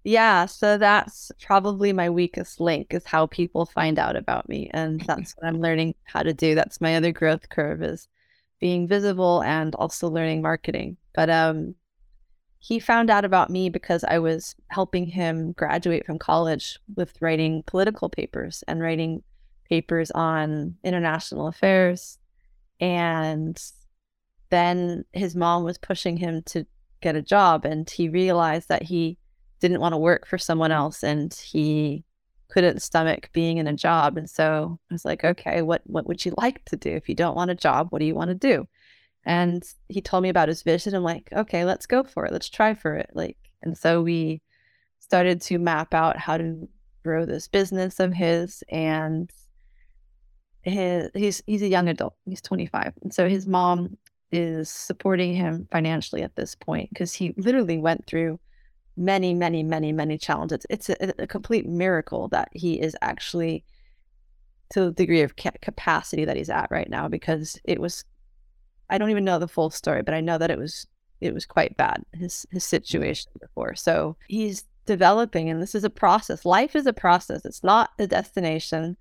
[0.07, 4.71] Yeah, so that's probably my weakest link is how people find out about me.
[4.73, 6.55] And that's what I'm learning how to do.
[6.55, 8.07] That's my other growth curve is
[8.61, 10.97] being visible and also learning marketing.
[11.13, 11.75] But um
[12.61, 17.65] he found out about me because I was helping him graduate from college with writing
[17.67, 19.25] political papers and writing
[19.69, 22.19] papers on international affairs.
[22.79, 23.61] And
[24.51, 26.65] then his mom was pushing him to
[27.01, 29.19] get a job and he realized that he
[29.69, 32.05] didn't want to work for someone else and he
[32.49, 34.17] couldn't stomach being in a job.
[34.17, 36.91] And so I was like, okay, what what would you like to do?
[36.91, 38.67] If you don't want a job, what do you want to do?
[39.25, 40.95] And he told me about his vision.
[40.95, 42.33] I'm like, okay, let's go for it.
[42.33, 43.11] Let's try for it.
[43.13, 44.41] Like, and so we
[45.01, 46.69] started to map out how to
[47.03, 48.63] grow this business of his.
[48.69, 49.31] And
[50.63, 52.15] his, he's he's a young adult.
[52.25, 53.97] He's 25, and so his mom
[54.33, 58.41] is supporting him financially at this point because he literally went through
[58.97, 60.67] many, many, many, many challenges.
[60.71, 63.65] It's a, a complete miracle that he is actually
[64.71, 68.05] to the degree of ca- capacity that he's at right now because it was
[68.89, 70.87] I don't even know the full story, but I know that it was
[71.21, 73.75] it was quite bad his his situation before.
[73.75, 76.45] So he's developing and this is a process.
[76.45, 77.45] Life is a process.
[77.45, 78.97] It's not a destination.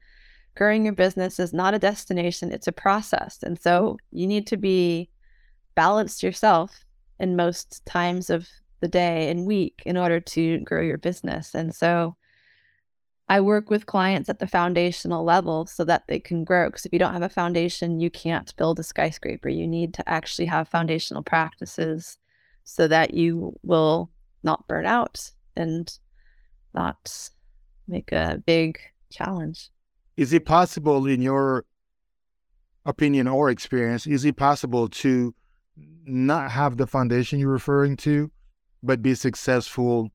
[0.56, 3.40] Growing your business is not a destination, it's a process.
[3.44, 5.10] And so you need to be
[5.76, 6.86] balanced yourself
[7.20, 8.48] in most times of
[8.86, 11.56] the day and week in order to grow your business.
[11.56, 12.16] And so
[13.28, 16.68] I work with clients at the foundational level so that they can grow.
[16.68, 19.50] Because if you don't have a foundation, you can't build a skyscraper.
[19.50, 22.20] You need to actually have foundational practices
[22.64, 24.12] so that you will
[24.44, 25.92] not burn out and
[26.76, 27.32] not
[27.88, 28.78] make a big
[29.12, 29.72] challenge.
[30.16, 31.66] Is it possible, in your
[32.86, 35.34] opinion or experience, is it possible to
[36.06, 38.30] not have the foundation you're referring to
[38.86, 40.12] but be successful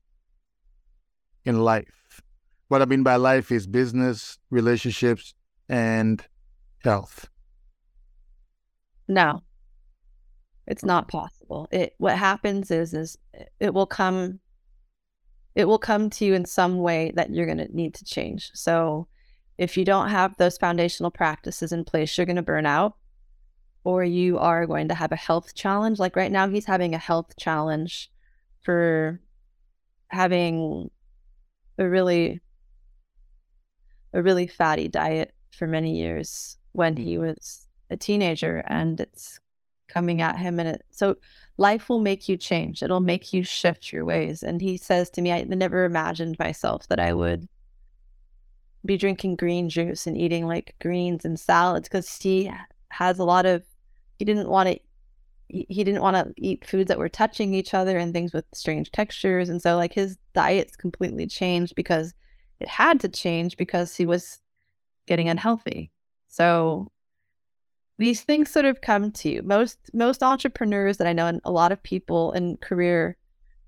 [1.45, 2.21] in life.
[2.67, 5.33] What I mean by life is business, relationships,
[5.67, 6.23] and
[6.83, 7.29] health.
[9.07, 9.41] No.
[10.67, 11.67] It's not possible.
[11.71, 13.17] It what happens is is
[13.59, 14.39] it will come
[15.55, 18.51] it will come to you in some way that you're going to need to change.
[18.53, 19.07] So
[19.57, 22.95] if you don't have those foundational practices in place, you're going to burn out
[23.83, 25.99] or you are going to have a health challenge.
[25.99, 28.10] Like right now, he's having a health challenge
[28.63, 29.19] for
[30.07, 30.89] having
[31.77, 32.41] a really
[34.13, 37.27] a really fatty diet for many years when he mm-hmm.
[37.27, 39.39] was a teenager and it's
[39.87, 41.15] coming at him and it so
[41.57, 42.81] life will make you change.
[42.81, 44.41] It'll make you shift your ways.
[44.41, 47.47] And he says to me i never imagined myself that i would
[48.85, 52.51] be drinking green juice and eating like greens and salads because he
[52.89, 53.63] has a lot of
[54.17, 54.79] he didn't want to
[55.69, 58.91] he didn't want to eat foods that were touching each other and things with strange
[58.91, 59.49] textures.
[59.49, 62.13] And so like his diet's completely changed because
[62.59, 64.39] it had to change because he was
[65.07, 65.91] getting unhealthy.
[66.27, 66.91] So
[67.97, 69.43] these things sort of come to you.
[69.43, 73.17] Most most entrepreneurs that i know and a lot of people in career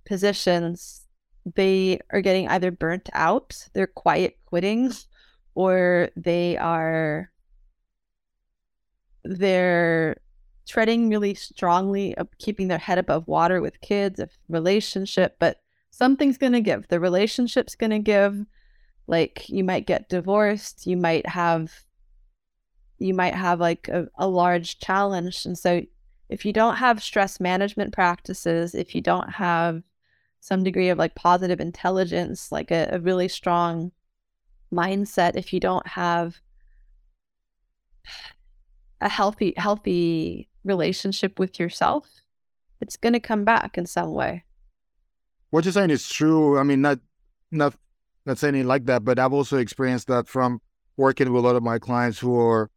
[0.05, 1.07] positions
[1.55, 4.91] they are getting either burnt out they're quiet quitting
[5.55, 7.31] or they are
[9.23, 10.17] they're
[10.67, 16.37] treading really strongly, of keeping their head above water with kids, a relationship, but something's
[16.37, 16.87] going to give.
[16.87, 18.45] The relationship's going to give.
[19.07, 21.71] Like you might get divorced, you might have,
[22.99, 25.45] you might have like a, a large challenge.
[25.45, 25.81] And so
[26.29, 29.83] if you don't have stress management practices, if you don't have
[30.39, 33.91] some degree of like positive intelligence, like a, a really strong
[34.73, 36.39] mindset, if you don't have
[39.01, 42.07] a healthy healthy relationship with yourself,
[42.81, 44.43] it's going to come back in some way.
[45.49, 46.57] what you're saying is true.
[46.59, 46.99] I mean, not
[47.51, 47.75] not
[48.25, 50.61] not saying it like that, but I've also experienced that from
[50.97, 52.69] working with a lot of my clients who are,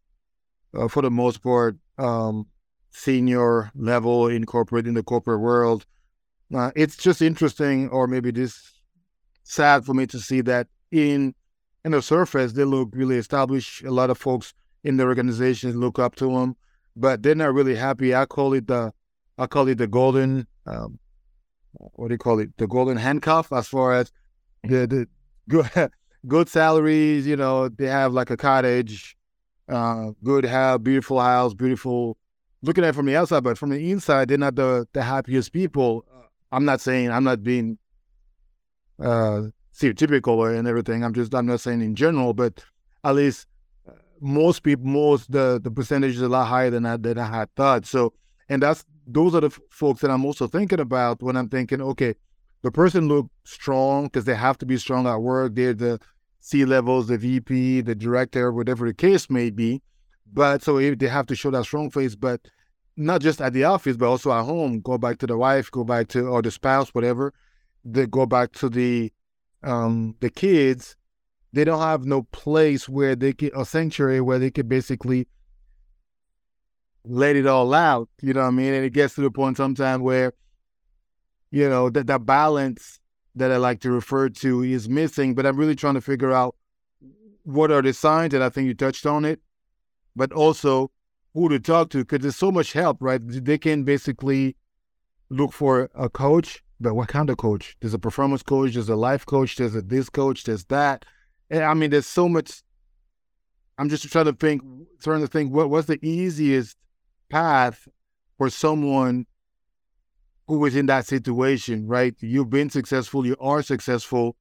[0.76, 2.46] uh, for the most part, um,
[2.90, 5.86] senior level in corporate in the corporate world.
[6.54, 8.72] Uh, it's just interesting, or maybe this
[9.44, 11.34] sad for me to see that in
[11.84, 13.82] in the surface they look really established.
[13.84, 14.52] A lot of folks
[14.84, 16.56] in the organizations look up to them,
[16.96, 18.14] but they're not really happy.
[18.14, 18.92] I call it the
[19.38, 20.98] I call it the golden um,
[21.78, 22.56] what do you call it?
[22.56, 24.10] The golden handcuff as far as
[24.64, 25.08] the the
[25.48, 25.70] good
[26.26, 27.26] good salaries.
[27.26, 29.16] You know, they have like a cottage,
[29.68, 32.16] uh, good house, beautiful house, beautiful.
[32.62, 35.52] Looking at it from the outside, but from the inside, they're not the the happiest
[35.52, 36.04] people.
[36.52, 37.78] I'm not saying I'm not being
[38.98, 39.42] uh
[39.74, 41.04] stereotypical and everything.
[41.04, 42.64] I'm just I'm not saying in general, but
[43.04, 43.46] at least
[44.20, 47.54] most people, most the the percentage is a lot higher than I than I had
[47.54, 47.86] thought.
[47.86, 48.12] So,
[48.48, 51.80] and that's those are the f- folks that I'm also thinking about when I'm thinking,
[51.80, 52.14] okay,
[52.62, 55.54] the person look strong because they have to be strong at work.
[55.54, 56.00] They're the
[56.40, 59.82] C levels, the VP, the director, whatever the case may be.
[60.32, 62.40] But so if they have to show that strong face, but
[62.96, 64.80] not just at the office, but also at home.
[64.80, 67.32] Go back to the wife, go back to or the spouse, whatever.
[67.84, 69.12] They go back to the
[69.62, 70.96] um the kids.
[71.56, 75.26] They don't have no place where they can a sanctuary where they can basically
[77.02, 78.10] let it all out.
[78.20, 78.74] You know what I mean?
[78.74, 80.34] And it gets to the point sometimes where,
[81.50, 83.00] you know, that that balance
[83.36, 85.34] that I like to refer to is missing.
[85.34, 86.56] But I'm really trying to figure out
[87.44, 89.40] what are the signs, and I think you touched on it,
[90.14, 90.90] but also
[91.32, 93.22] who to talk to because there's so much help, right?
[93.24, 94.56] They can basically
[95.30, 97.78] look for a coach, but what kind of coach?
[97.80, 101.06] There's a performance coach, there's a life coach, there's a this coach, there's that.
[101.50, 102.62] And I mean, there's so much.
[103.78, 104.62] I'm just trying to think,
[105.02, 106.76] trying to think what what's the easiest
[107.28, 107.86] path
[108.38, 109.26] for someone
[110.48, 112.14] who is in that situation, right?
[112.20, 114.36] You've been successful, you are successful,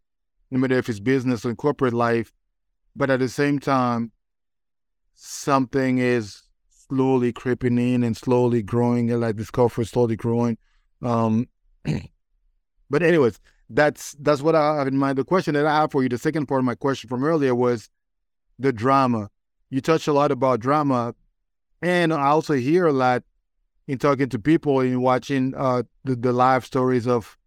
[0.51, 2.31] no matter if it's business or corporate life,
[2.95, 4.11] but at the same time,
[5.15, 6.43] something is
[6.87, 10.57] slowly creeping in and slowly growing, like discomfort slowly growing.
[11.01, 11.47] Um,
[12.89, 15.17] but anyways, that's that's what I have in mind.
[15.17, 17.55] The question that I have for you, the second part of my question from earlier
[17.55, 17.89] was
[18.59, 19.29] the drama.
[19.69, 21.15] You touched a lot about drama,
[21.81, 23.23] and I also hear a lot
[23.87, 27.37] in talking to people and watching uh, the, the live stories of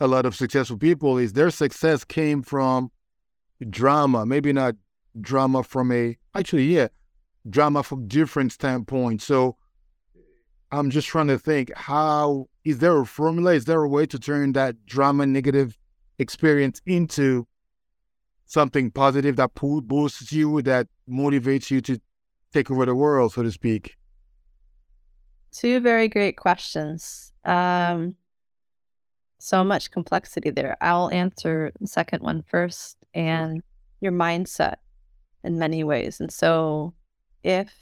[0.00, 2.90] a lot of successful people is their success came from
[3.70, 4.74] drama, maybe not
[5.20, 6.88] drama from a, actually, yeah,
[7.48, 9.22] drama from different standpoint.
[9.22, 9.56] So
[10.70, 13.54] I'm just trying to think how is there a formula?
[13.54, 15.78] Is there a way to turn that drama negative
[16.18, 17.46] experience into
[18.46, 21.98] something positive that boosts you, that motivates you to
[22.52, 23.96] take over the world, so to speak?
[25.50, 27.32] Two very great questions.
[27.44, 28.14] Um,
[29.38, 30.76] so much complexity there.
[30.80, 33.62] I'll answer the second one first and
[34.00, 34.76] your mindset
[35.42, 36.20] in many ways.
[36.20, 36.94] And so,
[37.42, 37.72] if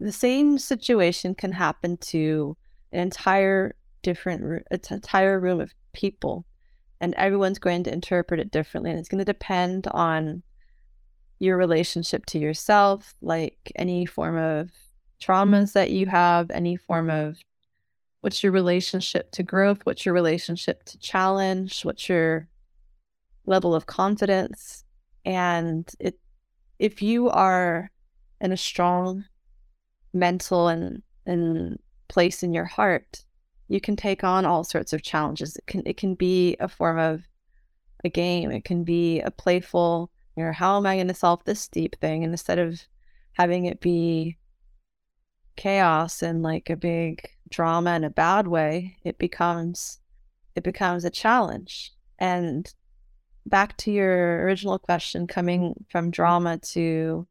[0.00, 2.56] the same situation can happen to
[2.92, 6.46] an entire different, an entire room of people,
[7.00, 10.44] and everyone's going to interpret it differently, and it's going to depend on
[11.40, 15.32] your relationship to yourself, like any form of mm-hmm.
[15.32, 17.28] traumas that you have, any form mm-hmm.
[17.28, 17.38] of
[18.20, 22.48] what's your relationship to growth, what's your relationship to challenge, what's your
[23.46, 24.84] level of confidence.
[25.24, 26.18] And it
[26.78, 27.90] if you are
[28.40, 29.24] in a strong
[30.12, 33.24] mental and and place in your heart,
[33.68, 35.56] you can take on all sorts of challenges.
[35.56, 37.22] It can it can be a form of
[38.04, 38.50] a game.
[38.50, 41.96] It can be a playful you know, how am I going to solve this deep
[42.00, 42.24] thing?
[42.24, 42.80] And instead of
[43.32, 44.36] having it be
[45.56, 50.00] chaos and like a big drama in a bad way, it becomes
[50.54, 51.92] it becomes a challenge.
[52.18, 52.72] And
[53.46, 56.10] back to your original question, coming from mm-hmm.
[56.10, 57.26] drama to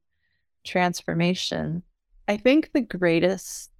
[0.63, 1.83] transformation,
[2.27, 3.71] I think the greatest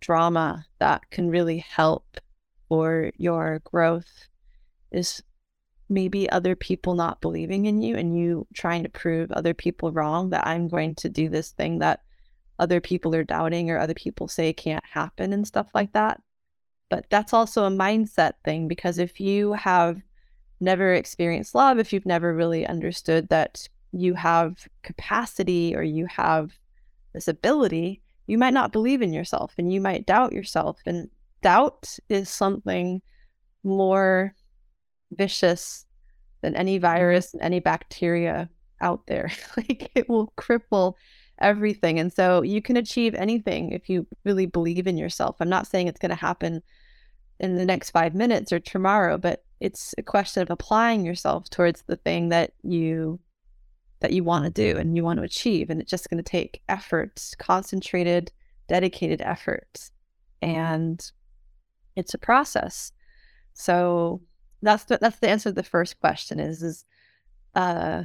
[0.00, 2.20] drama that can really help
[2.68, 4.28] for your growth
[4.90, 5.22] is
[5.88, 10.30] maybe other people not believing in you and you trying to prove other people wrong
[10.30, 12.00] that I'm going to do this thing that
[12.60, 16.22] other people are doubting or other people say can't happen and stuff like that.
[16.88, 20.00] But that's also a mindset thing because if you have
[20.60, 26.52] never experienced love, if you've never really understood that you have capacity or you have
[27.14, 30.78] this ability, you might not believe in yourself and you might doubt yourself.
[30.86, 31.10] And
[31.42, 33.02] doubt is something
[33.64, 34.34] more
[35.10, 35.84] vicious
[36.40, 36.82] than any mm-hmm.
[36.82, 38.48] virus and any bacteria
[38.80, 39.32] out there.
[39.56, 40.94] like it will cripple
[41.40, 41.98] everything.
[41.98, 45.36] And so you can achieve anything if you really believe in yourself.
[45.40, 46.62] I'm not saying it's going to happen
[47.40, 51.82] in the next five minutes or tomorrow, but it's a question of applying yourself towards
[51.82, 53.18] the thing that you
[54.00, 56.30] that you want to do and you want to achieve and it's just going to
[56.30, 58.32] take effort concentrated
[58.68, 59.90] dedicated effort
[60.42, 61.12] and
[61.96, 62.92] it's a process
[63.52, 64.20] so
[64.62, 66.84] that's the, that's the answer to the first question is is
[67.54, 68.02] uh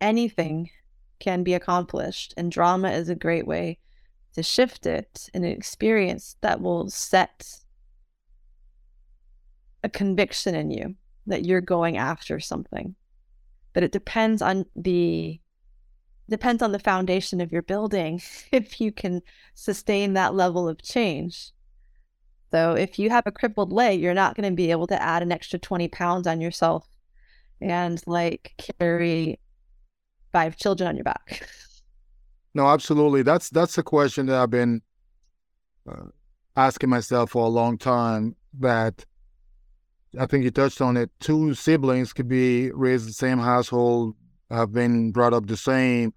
[0.00, 0.68] anything
[1.18, 3.78] can be accomplished and drama is a great way
[4.36, 7.58] to shift it in an experience that will set
[9.82, 10.94] a conviction in you
[11.26, 12.94] that you're going after something.
[13.76, 15.38] But it depends on the
[16.30, 19.20] depends on the foundation of your building if you can
[19.54, 21.52] sustain that level of change.
[22.50, 25.22] So if you have a crippled leg, you're not going to be able to add
[25.22, 26.88] an extra 20 pounds on yourself
[27.60, 29.38] and like carry
[30.32, 31.46] five children on your back.
[32.54, 33.20] No, absolutely.
[33.20, 34.80] That's that's a question that I've been
[35.86, 36.06] uh,
[36.56, 38.36] asking myself for a long time.
[38.58, 39.04] That
[40.18, 41.10] I think you touched on it.
[41.20, 44.14] Two siblings could be raised in the same household,
[44.50, 46.14] have been brought up the same,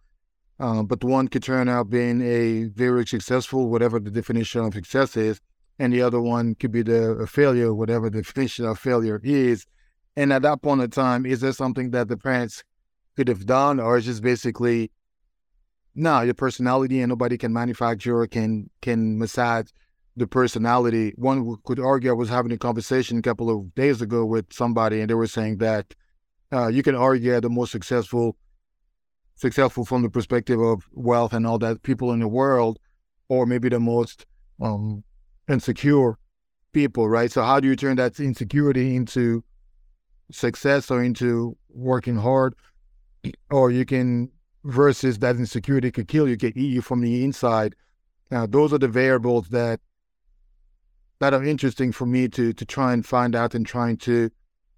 [0.59, 5.17] uh, but one could turn out being a very successful, whatever the definition of success
[5.17, 5.41] is,
[5.79, 9.65] and the other one could be the a failure, whatever the definition of failure is.
[10.15, 12.63] And at that point in time, is there something that the parents
[13.15, 14.91] could have done, or is just basically
[15.95, 19.67] no, your personality and nobody can manufacture or can can massage
[20.15, 21.13] the personality.
[21.15, 22.09] One could argue.
[22.09, 25.27] I was having a conversation a couple of days ago with somebody, and they were
[25.27, 25.93] saying that
[26.51, 28.35] uh, you can argue the most successful,
[29.35, 32.79] successful from the perspective of wealth and all that people in the world,
[33.27, 34.25] or maybe the most
[34.61, 35.03] um,
[35.47, 36.17] insecure
[36.73, 37.31] people, right?
[37.31, 39.43] So how do you turn that insecurity into
[40.31, 42.55] success or into working hard?
[43.51, 44.31] Or you can
[44.63, 47.75] versus that insecurity could kill you, can eat you from the inside.
[48.31, 49.79] Now, those are the variables that
[51.19, 54.29] that are interesting for me to to try and find out and trying to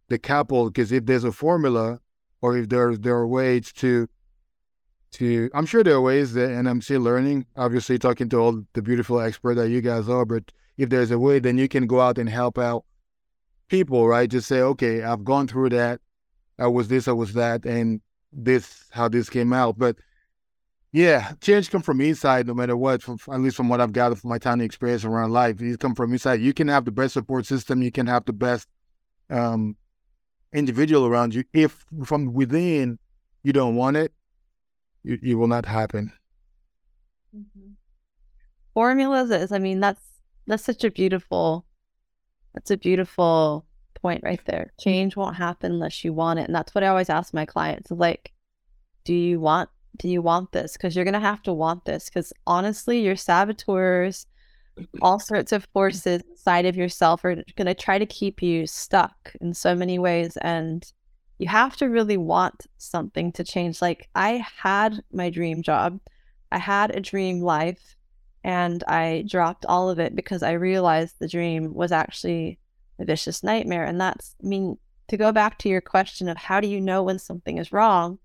[0.10, 0.68] decouple.
[0.68, 2.00] Because if there's a formula,
[2.42, 4.08] or if there there are ways to
[5.14, 7.46] to, I'm sure there are ways that, and I'm still learning.
[7.58, 11.20] Obviously, talking to all the beautiful experts that you guys are, but if there's a
[11.20, 12.86] way, then you can go out and help out
[13.68, 14.30] people, right?
[14.30, 16.00] Just say, okay, I've gone through that.
[16.58, 19.78] I was this, I was that, and this how this came out.
[19.78, 19.98] But
[20.92, 23.02] yeah, change come from inside no matter what.
[23.02, 25.80] From at least from what I've gathered from my time and experience around life, it
[25.80, 26.42] come from inside.
[26.42, 28.68] You can have the best support system, you can have the best
[29.30, 29.78] um,
[30.54, 31.44] individual around you.
[31.54, 33.00] If from within
[33.44, 34.12] you don't want it,
[35.04, 36.12] it, it will not happen.
[37.36, 37.72] Mm-hmm.
[38.74, 40.04] Formulas is, I mean, that's
[40.48, 41.66] that's such a beautiful,
[42.54, 43.66] that's a beautiful
[44.02, 44.74] point right there.
[44.80, 46.48] Change won't happen unless you want it.
[46.48, 48.34] And that's what I always ask my clients like,
[49.06, 50.74] do you want do you want this?
[50.74, 52.06] Because you're gonna have to want this.
[52.06, 54.26] Because honestly, your saboteurs,
[55.02, 59.54] all sorts of forces inside of yourself are gonna try to keep you stuck in
[59.54, 60.38] so many ways.
[60.38, 60.86] And
[61.39, 63.82] you have to really want something to change.
[63.82, 66.00] Like I had my dream job,
[66.52, 67.96] I had a dream life,
[68.44, 72.60] and I dropped all of it because I realized the dream was actually
[73.00, 73.86] a vicious nightmare.
[73.86, 74.78] And that's, I mean,
[75.08, 78.18] to go back to your question of how do you know when something is wrong,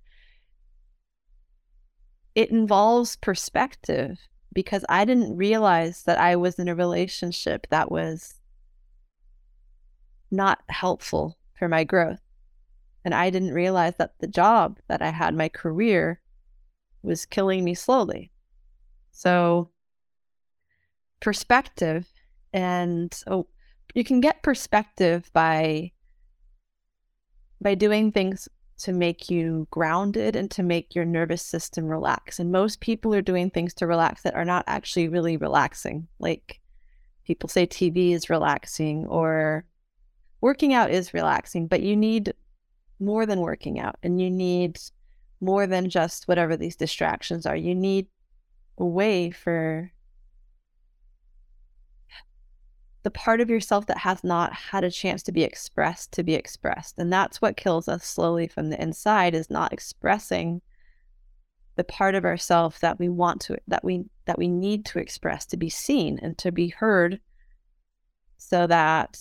[2.37, 4.19] it involves perspective
[4.53, 8.35] because I didn't realize that I was in a relationship that was
[10.31, 12.21] not helpful for my growth.
[13.05, 16.21] And I didn't realize that the job that I had, my career,
[17.03, 18.31] was killing me slowly.
[19.13, 19.71] So,
[21.21, 22.07] perspective
[22.53, 23.47] and oh,
[23.95, 25.93] you can get perspective by
[27.63, 28.49] by doing things
[28.79, 32.39] to make you grounded and to make your nervous system relax.
[32.39, 36.09] And most people are doing things to relax that are not actually really relaxing.
[36.19, 36.61] Like
[37.25, 39.65] people say TV is relaxing or
[40.41, 42.35] working out is relaxing, but you need
[43.01, 44.79] more than working out and you need
[45.41, 47.57] more than just whatever these distractions are.
[47.57, 48.07] You need
[48.79, 49.91] a way for
[53.07, 56.35] the part of yourself that has not had a chance to be expressed to be
[56.35, 60.61] expressed and that's what kills us slowly from the inside is not expressing
[61.77, 65.47] the part of ourself that we want to that we that we need to express
[65.47, 67.21] to be seen and to be heard
[68.39, 69.17] so that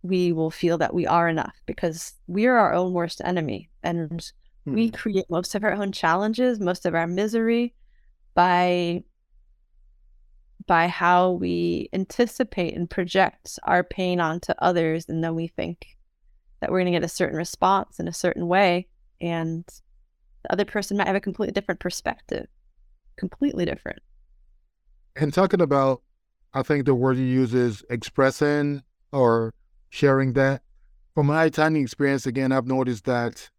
[0.00, 4.32] we will feel that we are enough because we are our own worst enemy and
[4.64, 4.74] hmm.
[4.74, 7.74] we create most of our own challenges most of our misery
[8.34, 9.04] by
[10.70, 15.06] by how we anticipate and project our pain onto others.
[15.08, 15.98] And then we think
[16.60, 18.86] that we're going to get a certain response in a certain way.
[19.20, 19.64] And
[20.44, 22.46] the other person might have a completely different perspective,
[23.16, 23.98] completely different.
[25.16, 26.02] And talking about,
[26.54, 29.52] I think the word you use is expressing or
[29.88, 30.62] sharing that.
[31.16, 33.50] From my tiny experience, again, I've noticed that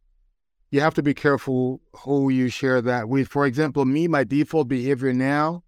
[0.70, 3.28] you have to be careful who you share that with.
[3.28, 5.66] For example, me, my default behavior now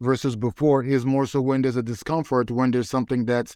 [0.00, 3.54] versus before is more so when there's a discomfort, when there's something that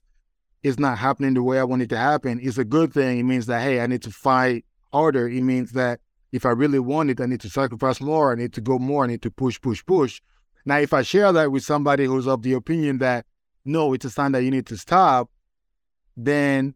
[0.62, 3.18] is not happening the way I want it to happen, is a good thing.
[3.18, 5.28] It means that, hey, I need to fight harder.
[5.28, 6.00] It means that
[6.32, 8.32] if I really want it, I need to sacrifice more.
[8.32, 9.04] I need to go more.
[9.04, 10.20] I need to push, push, push.
[10.64, 13.26] Now, if I share that with somebody who's of the opinion that,
[13.64, 15.30] no, it's a sign that you need to stop,
[16.16, 16.74] then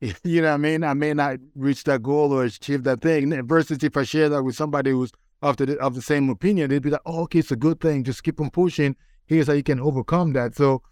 [0.24, 0.84] you know what I mean?
[0.84, 3.46] I may not reach that goal or achieve that thing.
[3.46, 5.12] Versus if I share that with somebody who's
[5.42, 8.04] of the of the same opinion, they'd be like, "Oh, okay, it's a good thing.
[8.04, 8.96] Just keep on pushing.
[9.26, 10.82] Here's how you can overcome that." So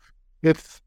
[0.42, 0.80] it's.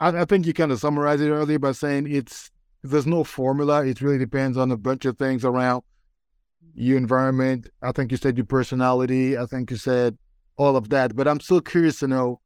[0.00, 2.50] I, I think you kind of summarized it earlier by saying it's
[2.82, 3.86] there's no formula.
[3.86, 5.82] It really depends on a bunch of things around
[6.74, 7.68] your environment.
[7.80, 9.38] I think you said your personality.
[9.38, 10.18] I think you said
[10.56, 11.14] all of that.
[11.14, 12.40] But I'm still curious to know,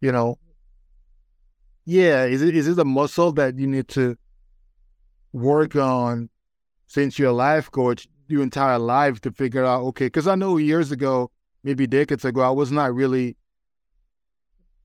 [0.00, 0.38] you know,
[1.86, 4.16] yeah, is it is it a muscle that you need to
[5.32, 6.28] work on
[6.86, 10.06] since you're a life coach your entire life to figure out okay?
[10.06, 11.30] Because I know years ago,
[11.62, 13.36] maybe decades ago, I was not really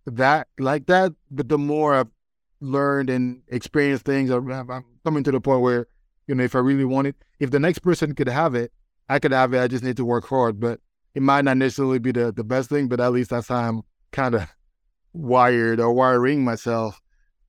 [0.05, 1.13] that like that.
[1.31, 2.11] But the more I've
[2.59, 5.87] learned and experienced things, I'm coming to the point where
[6.27, 8.71] you know if I really want it, if the next person could have it,
[9.09, 9.61] I could have it.
[9.61, 10.59] I just need to work hard.
[10.59, 10.79] But
[11.13, 13.81] it might not necessarily be the the best thing, but at least that's how I'm
[14.11, 14.47] kind of
[15.13, 17.01] wired or wiring myself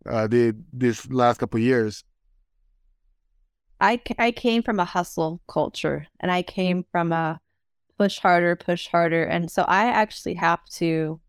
[0.08, 2.04] uh, the this last couple years.
[3.80, 7.40] I I came from a hustle culture, and I came from a
[7.98, 11.20] push harder, push harder, and so I actually have to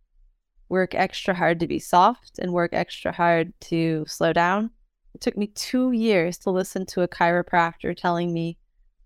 [0.69, 4.71] work extra hard to be soft and work extra hard to slow down.
[5.15, 8.57] It took me two years to listen to a chiropractor telling me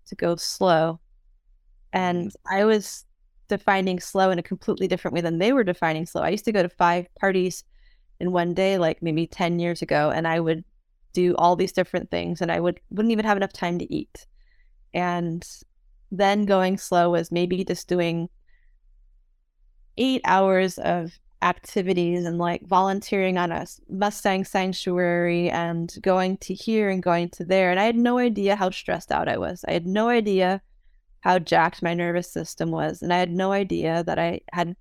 [0.06, 1.00] to go slow.
[1.92, 2.54] And mm-hmm.
[2.54, 3.04] I was
[3.48, 6.22] defining slow in a completely different way than they were defining slow.
[6.22, 7.64] I used to go to five parties
[8.18, 10.64] in one day, like maybe 10 years ago, and I would
[11.12, 14.26] do all these different things and I would wouldn't even have enough time to eat.
[14.94, 15.46] And
[16.10, 18.28] then going slow was maybe just doing
[19.96, 26.88] eight hours of activities and like volunteering on a Mustang sanctuary and going to here
[26.88, 27.70] and going to there.
[27.70, 29.64] And I had no idea how stressed out I was.
[29.66, 30.62] I had no idea
[31.20, 33.02] how jacked my nervous system was.
[33.02, 34.76] And I had no idea that I had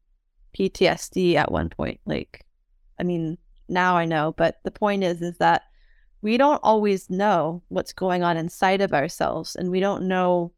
[0.57, 1.99] PTSD at one point.
[2.05, 2.45] Like,
[2.99, 5.63] I mean, now I know, but the point is, is that
[6.21, 10.51] we don't always know what's going on inside of ourselves and we don't know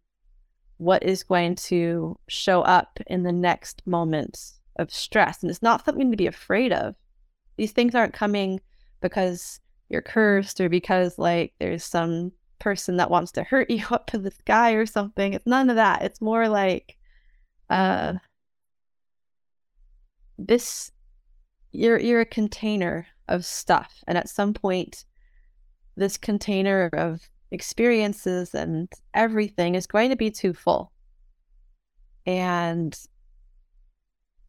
[0.77, 5.41] what is going to show up in the next moments of stress.
[5.41, 6.95] And it's not something to be afraid of.
[7.57, 8.59] These things aren't coming
[9.01, 9.59] because
[9.89, 14.23] you're cursed or because like there's some person that wants to hurt you up in
[14.23, 15.33] the sky or something.
[15.33, 16.01] It's none of that.
[16.01, 16.97] It's more like
[17.69, 18.13] uh
[20.37, 20.91] this
[21.71, 25.05] you're you're a container of stuff and at some point
[25.95, 30.91] this container of experiences and everything is going to be too full.
[32.25, 32.97] And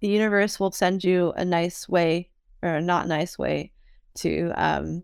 [0.01, 2.31] the universe will send you a nice way
[2.63, 3.73] or a not nice way
[4.17, 5.03] to um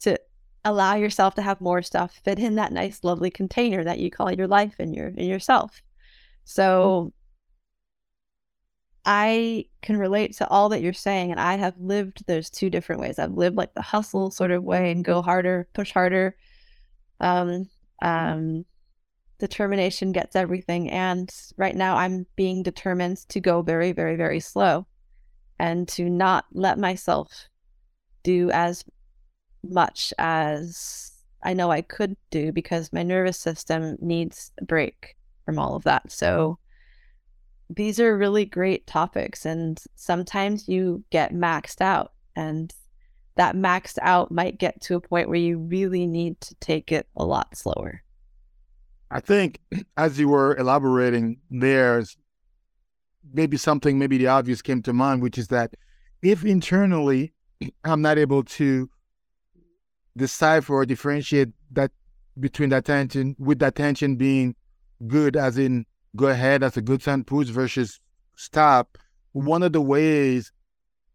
[0.00, 0.18] to
[0.64, 4.30] allow yourself to have more stuff fit in that nice, lovely container that you call
[4.32, 5.82] your life and your and yourself.
[6.44, 7.12] So
[9.10, 13.00] I can relate to all that you're saying, and I have lived those two different
[13.00, 13.18] ways.
[13.18, 16.36] I've lived like the hustle sort of way and go harder, push harder.
[17.18, 17.70] Um,
[18.02, 18.66] um,
[19.38, 24.86] determination gets everything, and right now I'm being determined to go very, very, very slow,
[25.58, 27.48] and to not let myself
[28.22, 28.84] do as
[29.62, 35.58] much as I know I could do because my nervous system needs a break from
[35.58, 36.12] all of that.
[36.12, 36.58] So
[37.70, 42.74] these are really great topics and sometimes you get maxed out and
[43.36, 47.06] that maxed out might get to a point where you really need to take it
[47.16, 48.02] a lot slower.
[49.10, 49.60] I think
[49.96, 52.16] as you were elaborating there's
[53.32, 55.74] maybe something maybe the obvious came to mind which is that
[56.22, 57.32] if internally
[57.84, 58.88] I'm not able to
[60.16, 61.90] decipher or differentiate that
[62.40, 64.54] between that tension with that tension being
[65.06, 65.84] good as in
[66.16, 68.00] go ahead that's a good sign push versus
[68.34, 68.98] stop.
[69.32, 70.52] One of the ways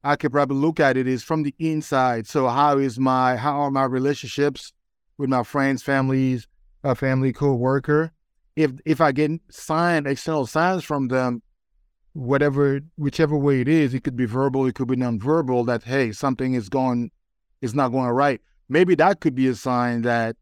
[0.03, 2.27] i could probably look at it is from the inside.
[2.27, 4.73] So how is my how are my relationships
[5.17, 6.47] with my friends families
[6.83, 8.11] a family co-worker?
[8.55, 11.41] If if i get sign external signs from them
[12.13, 16.11] whatever whichever way it is it could be verbal it could be nonverbal that hey
[16.11, 17.09] something is going
[17.63, 18.41] is not going right.
[18.69, 20.35] Maybe that could be a sign that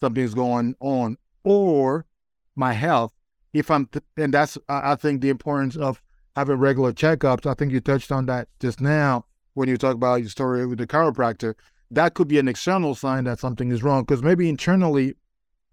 [0.00, 2.06] something's going on or
[2.54, 3.12] my health
[3.52, 6.02] if i'm th- and that's i think the importance of
[6.36, 9.24] having regular checkups i think you touched on that just now
[9.58, 11.54] when you talk about your story with the chiropractor,
[11.90, 14.04] that could be an external sign that something is wrong.
[14.04, 15.14] Because maybe internally,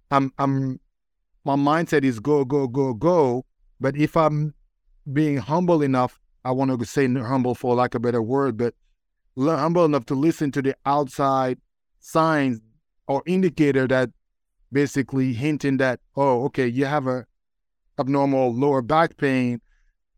[0.09, 0.79] I'm I'm
[1.43, 3.45] my mindset is go go go go.
[3.79, 4.55] But if I'm
[5.13, 8.73] being humble enough, I want to say humble for lack of a better word, but
[9.37, 11.59] humble enough to listen to the outside
[11.99, 12.59] signs
[13.07, 14.09] or indicator that
[14.71, 17.25] basically hinting that oh okay you have a
[17.99, 19.61] abnormal lower back pain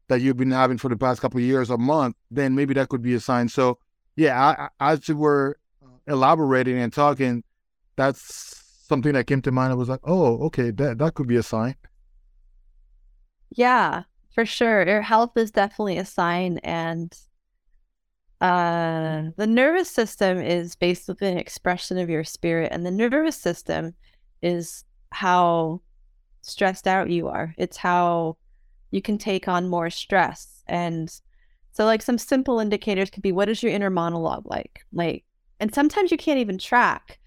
[0.08, 3.02] that you've been having for the past couple years or month then maybe that could
[3.02, 3.50] be a sign.
[3.50, 3.78] So
[4.16, 5.58] yeah I, as you were
[6.08, 7.44] elaborating and talking
[7.96, 9.72] that's something that came to mind.
[9.72, 11.76] I was like oh okay that, that could be a sign.
[13.52, 14.04] Yeah
[14.34, 14.88] for sure.
[14.88, 17.16] Your health is definitely a sign and
[18.40, 23.96] uh, the nervous system is basically an expression of your spirit, and the nervous system
[24.42, 25.82] is how
[26.50, 27.54] stressed out you are.
[27.58, 28.38] It's how
[28.92, 30.64] you can take on more stress.
[30.68, 31.12] And
[31.72, 34.82] so, like, some simple indicators could be what is your inner monologue like?
[34.92, 35.24] Like,
[35.60, 37.20] and sometimes you can't even track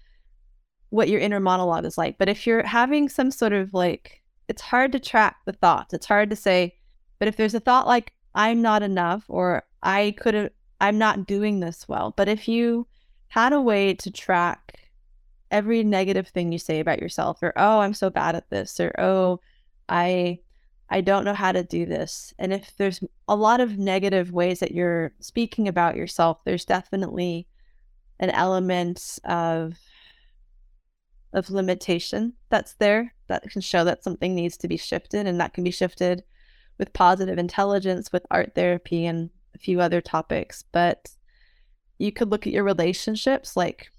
[0.89, 2.17] what your inner monologue is like.
[2.17, 5.93] But if you're having some sort of like, it's hard to track the thoughts.
[5.93, 6.75] It's hard to say,
[7.19, 10.49] but if there's a thought like, I'm not enough, or I could have,
[10.79, 12.13] I'm not doing this well.
[12.15, 12.87] But if you
[13.27, 14.79] had a way to track
[15.51, 18.93] every negative thing you say about yourself, or oh, I'm so bad at this, or
[18.97, 19.39] oh,
[19.89, 20.39] I
[20.89, 22.33] I don't know how to do this.
[22.37, 27.47] And if there's a lot of negative ways that you're speaking about yourself, there's definitely
[28.19, 29.77] an element of
[31.33, 35.53] of limitation that's there that can show that something needs to be shifted and that
[35.53, 36.23] can be shifted
[36.77, 41.09] with positive intelligence with art therapy and a few other topics, but
[41.99, 43.91] you could look at your relationships like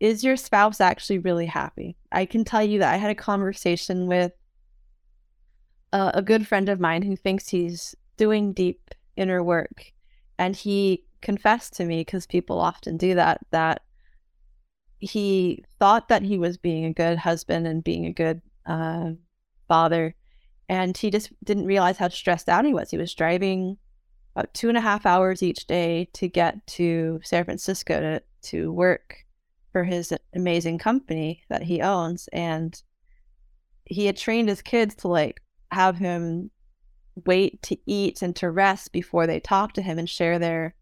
[0.00, 1.96] is your spouse actually really happy?
[2.12, 4.32] I can tell you that I had a conversation with
[5.92, 9.92] a, a good friend of mine who thinks he's doing deep inner work.
[10.38, 13.82] And he confessed to me, because people often do that, that
[14.98, 19.10] he thought that he was being a good husband and being a good uh,
[19.66, 20.14] father.
[20.68, 22.90] And he just didn't realize how stressed out he was.
[22.90, 23.78] He was driving
[24.34, 28.72] about two and a half hours each day to get to San Francisco to, to
[28.72, 29.25] work
[29.76, 32.30] for his amazing company that he owns.
[32.32, 32.82] And
[33.84, 36.50] he had trained his kids to like have him
[37.26, 40.74] wait to eat and to rest before they talk to him and share their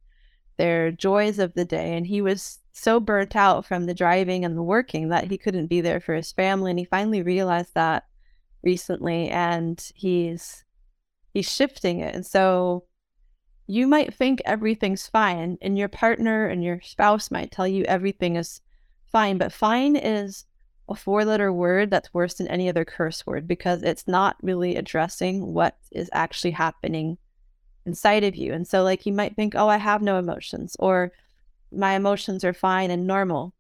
[0.59, 4.57] their joys of the day and he was so burnt out from the driving and
[4.57, 8.05] the working that he couldn't be there for his family and he finally realized that
[8.63, 10.65] recently and he's
[11.33, 12.85] he's shifting it and so
[13.67, 18.37] you might think everything's fine, and your partner and your spouse might tell you everything
[18.37, 18.61] is
[19.15, 20.45] fine, but fine is
[20.89, 24.75] a four letter word that's worse than any other curse word because it's not really
[24.75, 27.17] addressing what is actually happening
[27.87, 28.53] inside of you.
[28.53, 31.13] And so, like, you might think, oh, I have no emotions, or
[31.71, 33.55] my emotions are fine and normal.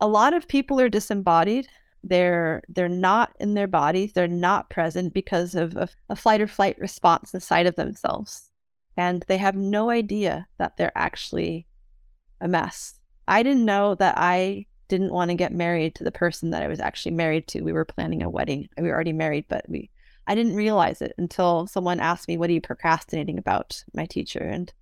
[0.00, 1.66] A lot of people are disembodied
[2.06, 6.46] they're they're not in their bodies they're not present because of a, a flight or
[6.46, 8.50] flight response inside of themselves
[8.98, 11.66] and they have no idea that they're actually
[12.42, 16.50] a mess i didn't know that i didn't want to get married to the person
[16.50, 19.44] that i was actually married to we were planning a wedding we were already married
[19.48, 19.90] but we
[20.26, 24.40] i didn't realize it until someone asked me what are you procrastinating about my teacher
[24.40, 24.72] and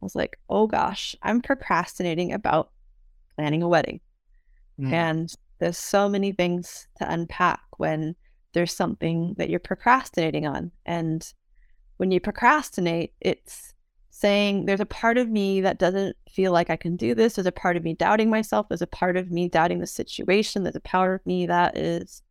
[0.00, 2.70] i was like oh gosh i'm procrastinating about
[3.36, 4.00] planning a wedding
[4.80, 4.92] mm.
[4.92, 8.16] and there's so many things to unpack when
[8.52, 10.72] there's something that you're procrastinating on.
[10.84, 11.32] And
[11.98, 13.71] when you procrastinate, it's
[14.14, 17.34] saying there's a part of me that doesn't feel like I can do this.
[17.34, 18.68] There's a part of me doubting myself.
[18.68, 20.62] There's a part of me doubting the situation.
[20.62, 22.22] There's a part of me that is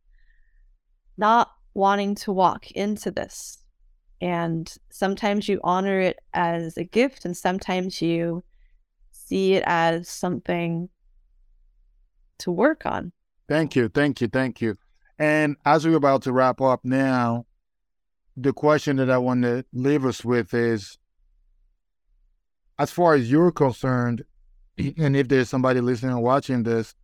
[1.18, 3.58] not wanting to walk into this.
[4.20, 8.44] And sometimes you honor it as a gift, and sometimes you
[9.10, 10.88] see it as something
[12.38, 13.10] to work on.
[13.48, 14.78] Thank you, thank you, thank you.
[15.18, 17.46] And as we're about to wrap up now,
[18.36, 20.96] the question that I want to leave us with is
[22.78, 24.24] as far as you're concerned,
[24.78, 26.94] and if there's somebody listening or watching this,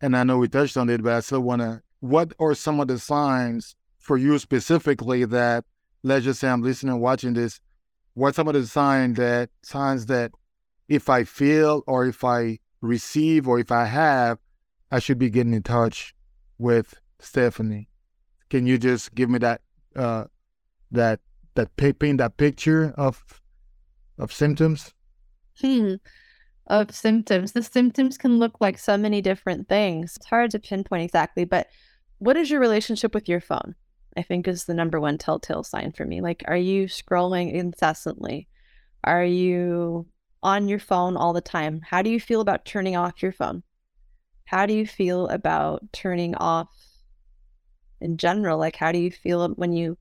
[0.00, 2.80] and I know we touched on it, but I still want to, what are some
[2.80, 5.64] of the signs for you specifically that,
[6.02, 7.60] let's just say I'm listening and watching this,
[8.12, 10.32] what some of the signs that, signs that
[10.88, 14.38] if I feel or if I receive or if I have,
[14.90, 16.14] I should be getting in touch
[16.58, 17.88] with Stephanie.
[18.50, 19.62] Can you just give me that
[19.96, 20.24] uh,
[20.90, 21.20] that
[21.54, 23.42] that paint that picture of
[24.18, 24.92] of symptoms?
[25.60, 25.94] Hmm.
[26.66, 27.52] Of symptoms.
[27.52, 30.16] The symptoms can look like so many different things.
[30.16, 31.66] It's hard to pinpoint exactly, but
[32.16, 33.74] what is your relationship with your phone?
[34.16, 36.22] I think is the number one telltale sign for me.
[36.22, 38.48] Like, are you scrolling incessantly?
[39.02, 40.06] Are you
[40.42, 41.80] on your phone all the time?
[41.84, 43.62] How do you feel about turning off your phone?
[44.46, 46.70] How do you feel about turning off
[48.00, 48.58] in general?
[48.58, 49.98] Like, how do you feel when you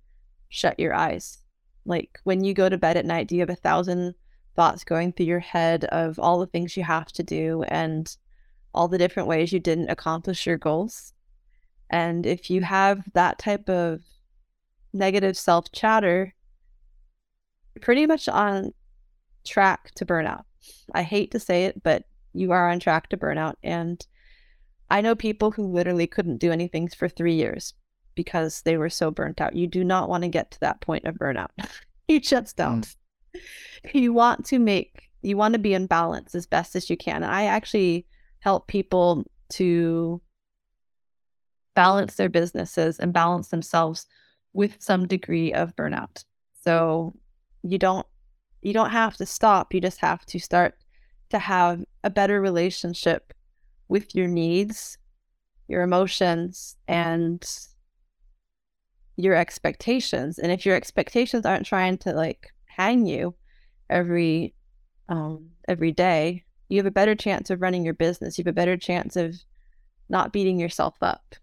[0.49, 1.42] shut your eyes?
[1.85, 4.15] Like, when you go to bed at night, do you have a thousand
[4.55, 8.15] thoughts going through your head of all the things you have to do and
[8.73, 11.13] all the different ways you didn't accomplish your goals?
[11.89, 14.01] And if you have that type of
[14.93, 16.33] negative self chatter,
[17.81, 18.73] pretty much on
[19.45, 20.43] track to burnout.
[20.93, 22.03] I hate to say it, but
[22.33, 23.55] you are on track to burnout.
[23.63, 24.05] And
[24.89, 27.73] I know people who literally couldn't do anything for three years
[28.15, 29.55] because they were so burnt out.
[29.55, 31.49] You do not want to get to that point of burnout.
[32.07, 32.85] you just don't.
[32.85, 33.93] Mm.
[33.93, 37.23] You want to make, you want to be in balance as best as you can.
[37.23, 38.05] I actually
[38.39, 40.21] help people to
[41.75, 44.05] balance their businesses and balance themselves
[44.53, 46.23] with some degree of burnout.
[46.61, 47.15] So
[47.63, 48.05] you don't
[48.61, 49.73] you don't have to stop.
[49.73, 50.75] You just have to start
[51.29, 53.33] to have a better relationship
[53.89, 54.97] with your needs,
[55.67, 57.43] your emotions, and
[59.15, 60.39] your expectations.
[60.39, 63.35] And if your expectations aren't trying to like hang you
[63.89, 64.53] every
[65.09, 68.37] um every day, you have a better chance of running your business.
[68.37, 69.35] You have a better chance of
[70.09, 71.35] not beating yourself up.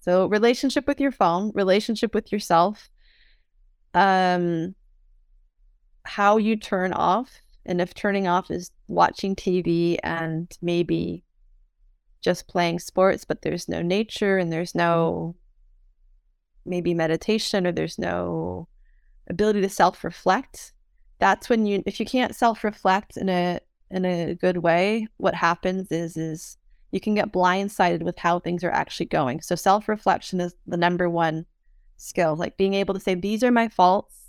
[0.00, 2.88] So relationship with your phone, relationship with yourself,
[3.94, 4.74] um
[6.04, 7.30] how you turn off
[7.66, 11.24] and if turning off is watching TV and maybe
[12.20, 15.34] just playing sports, but there's no nature and there's no
[16.64, 18.68] maybe meditation or there's no
[19.28, 20.72] ability to self-reflect,
[21.18, 25.90] that's when you if you can't self-reflect in a in a good way, what happens
[25.90, 26.56] is is
[26.92, 29.40] you can get blindsided with how things are actually going.
[29.40, 31.46] So self-reflection is the number one
[31.96, 34.20] skill, like being able to say these are my faults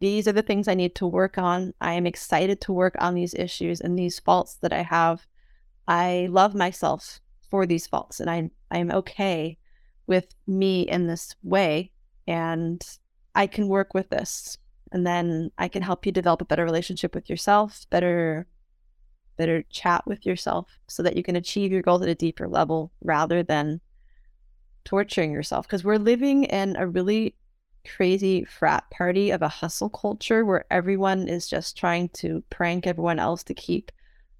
[0.00, 1.72] these are the things I need to work on.
[1.80, 5.26] I am excited to work on these issues and these faults that I have.
[5.86, 7.20] I love myself
[7.50, 9.58] for these faults and I I am okay
[10.06, 11.90] with me in this way
[12.26, 12.82] and
[13.34, 14.58] I can work with this.
[14.92, 18.46] And then I can help you develop a better relationship with yourself, better
[19.36, 22.92] better chat with yourself so that you can achieve your goals at a deeper level
[23.02, 23.80] rather than
[24.84, 27.34] torturing yourself because we're living in a really
[27.84, 33.18] crazy frat party of a hustle culture where everyone is just trying to prank everyone
[33.18, 33.90] else to keep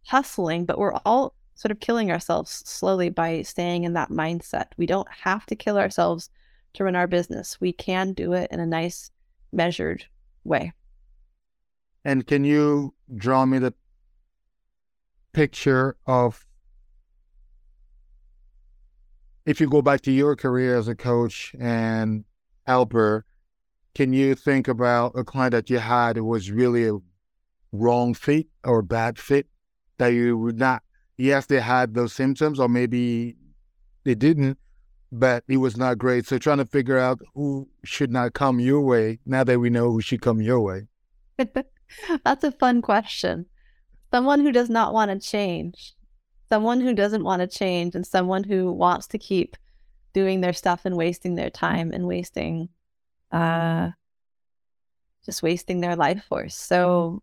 [0.07, 4.69] hustling, but we're all sort of killing ourselves slowly by staying in that mindset.
[4.77, 6.31] We don't have to kill ourselves
[6.75, 7.61] to run our business.
[7.61, 9.11] We can do it in a nice,
[9.53, 10.05] measured
[10.43, 10.73] way.
[12.05, 13.75] And can you draw me the
[15.33, 16.47] picture of
[19.47, 22.25] if you go back to your career as a coach and
[22.67, 23.27] helper,
[23.95, 26.99] can you think about a client that you had who was really a
[27.73, 29.47] wrong fit or bad fit
[29.99, 30.83] that you would not,
[31.17, 33.37] yes, they had those symptoms or maybe
[34.05, 34.59] they didn't,
[35.13, 36.27] but it was not great.
[36.27, 39.91] So trying to figure out who should not come your way now that we know
[39.91, 40.87] who should come your way.
[42.25, 43.47] That's a fun question.
[44.11, 45.95] Someone who does not want to change,
[46.49, 49.57] someone who doesn't want to change, and someone who wants to keep
[50.13, 52.69] doing their stuff and wasting their time and wasting
[53.33, 53.91] uh,
[55.25, 56.55] just wasting their life force.
[56.55, 57.23] So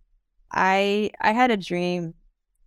[0.52, 2.14] I I had a dream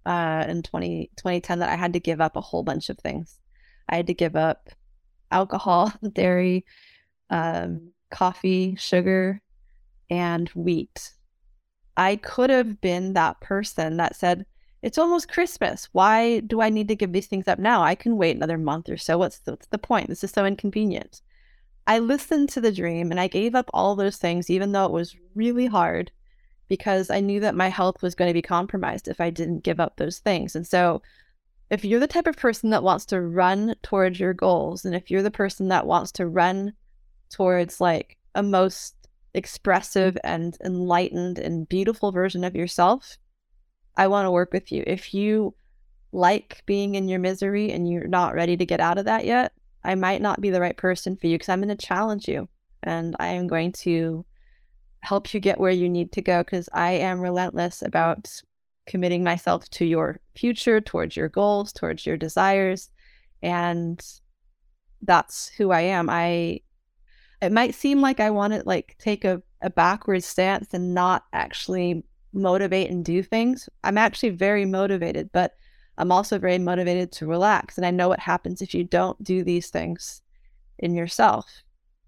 [0.07, 3.41] uh, in 20, 2010 that I had to give up a whole bunch of things.
[3.89, 4.71] I had to give up
[5.31, 6.65] alcohol, dairy,
[7.31, 9.41] um, coffee, sugar,
[10.11, 11.13] and wheat.
[11.97, 14.47] I could have been that person that said,
[14.83, 15.89] It's almost Christmas.
[15.93, 17.83] Why do I need to give these things up now?
[17.83, 19.19] I can wait another month or so.
[19.19, 20.09] What's what's the point?
[20.09, 21.23] This is so inconvenient.
[21.87, 24.93] I listened to the dream and I gave up all those things, even though it
[24.93, 26.11] was really hard
[26.69, 29.81] because I knew that my health was going to be compromised if I didn't give
[29.81, 30.57] up those things.
[30.57, 31.03] And so,
[31.71, 35.11] if you're the type of person that wants to run towards your goals, and if
[35.11, 36.75] you're the person that wants to run
[37.31, 38.95] towards like a most
[39.33, 43.17] expressive and enlightened and beautiful version of yourself,
[43.97, 44.85] I want to work with you.
[44.87, 45.55] If you
[46.13, 49.53] like being in your misery and you're not ready to get out of that yet,
[49.83, 52.49] I might not be the right person for you because I'm going to challenge you
[52.83, 54.25] and I am going to
[55.05, 58.31] help you get where you need to go because I am relentless about
[58.87, 62.91] committing myself to your future, towards your goals, towards your desires.
[63.43, 64.03] And
[65.03, 66.09] that's who I am.
[66.11, 66.61] I
[67.43, 71.25] it might seem like I want to like take a, a backward stance and not
[71.33, 72.03] actually
[72.33, 73.69] motivate and do things.
[73.83, 75.53] I'm actually very motivated, but
[75.99, 77.77] I'm also very motivated to relax.
[77.77, 80.23] And I know what happens if you don't do these things
[80.79, 81.63] in yourself.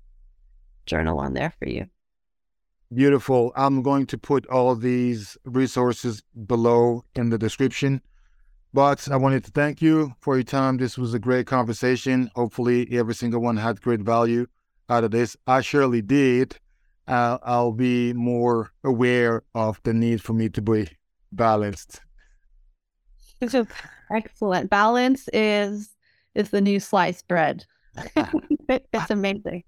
[0.84, 1.86] journal on there for you.
[2.92, 3.52] Beautiful.
[3.56, 8.02] I'm going to put all these resources below in the description.
[8.74, 10.76] But I wanted to thank you for your time.
[10.76, 12.30] This was a great conversation.
[12.34, 14.46] Hopefully, every single one had great value
[14.88, 15.36] out of this.
[15.46, 16.58] I surely did.
[17.06, 20.88] Uh, I'll be more aware of the need for me to be
[21.32, 22.00] balanced.
[24.10, 24.70] Excellent.
[24.70, 25.94] Balance is
[26.34, 27.64] is the new sliced bread.
[28.68, 29.64] it's amazing.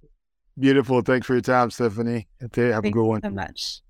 [0.59, 1.01] Beautiful.
[1.01, 2.29] Thanks for your time, Stephanie.
[2.41, 3.23] Have a Thank good one.
[3.23, 3.81] so much.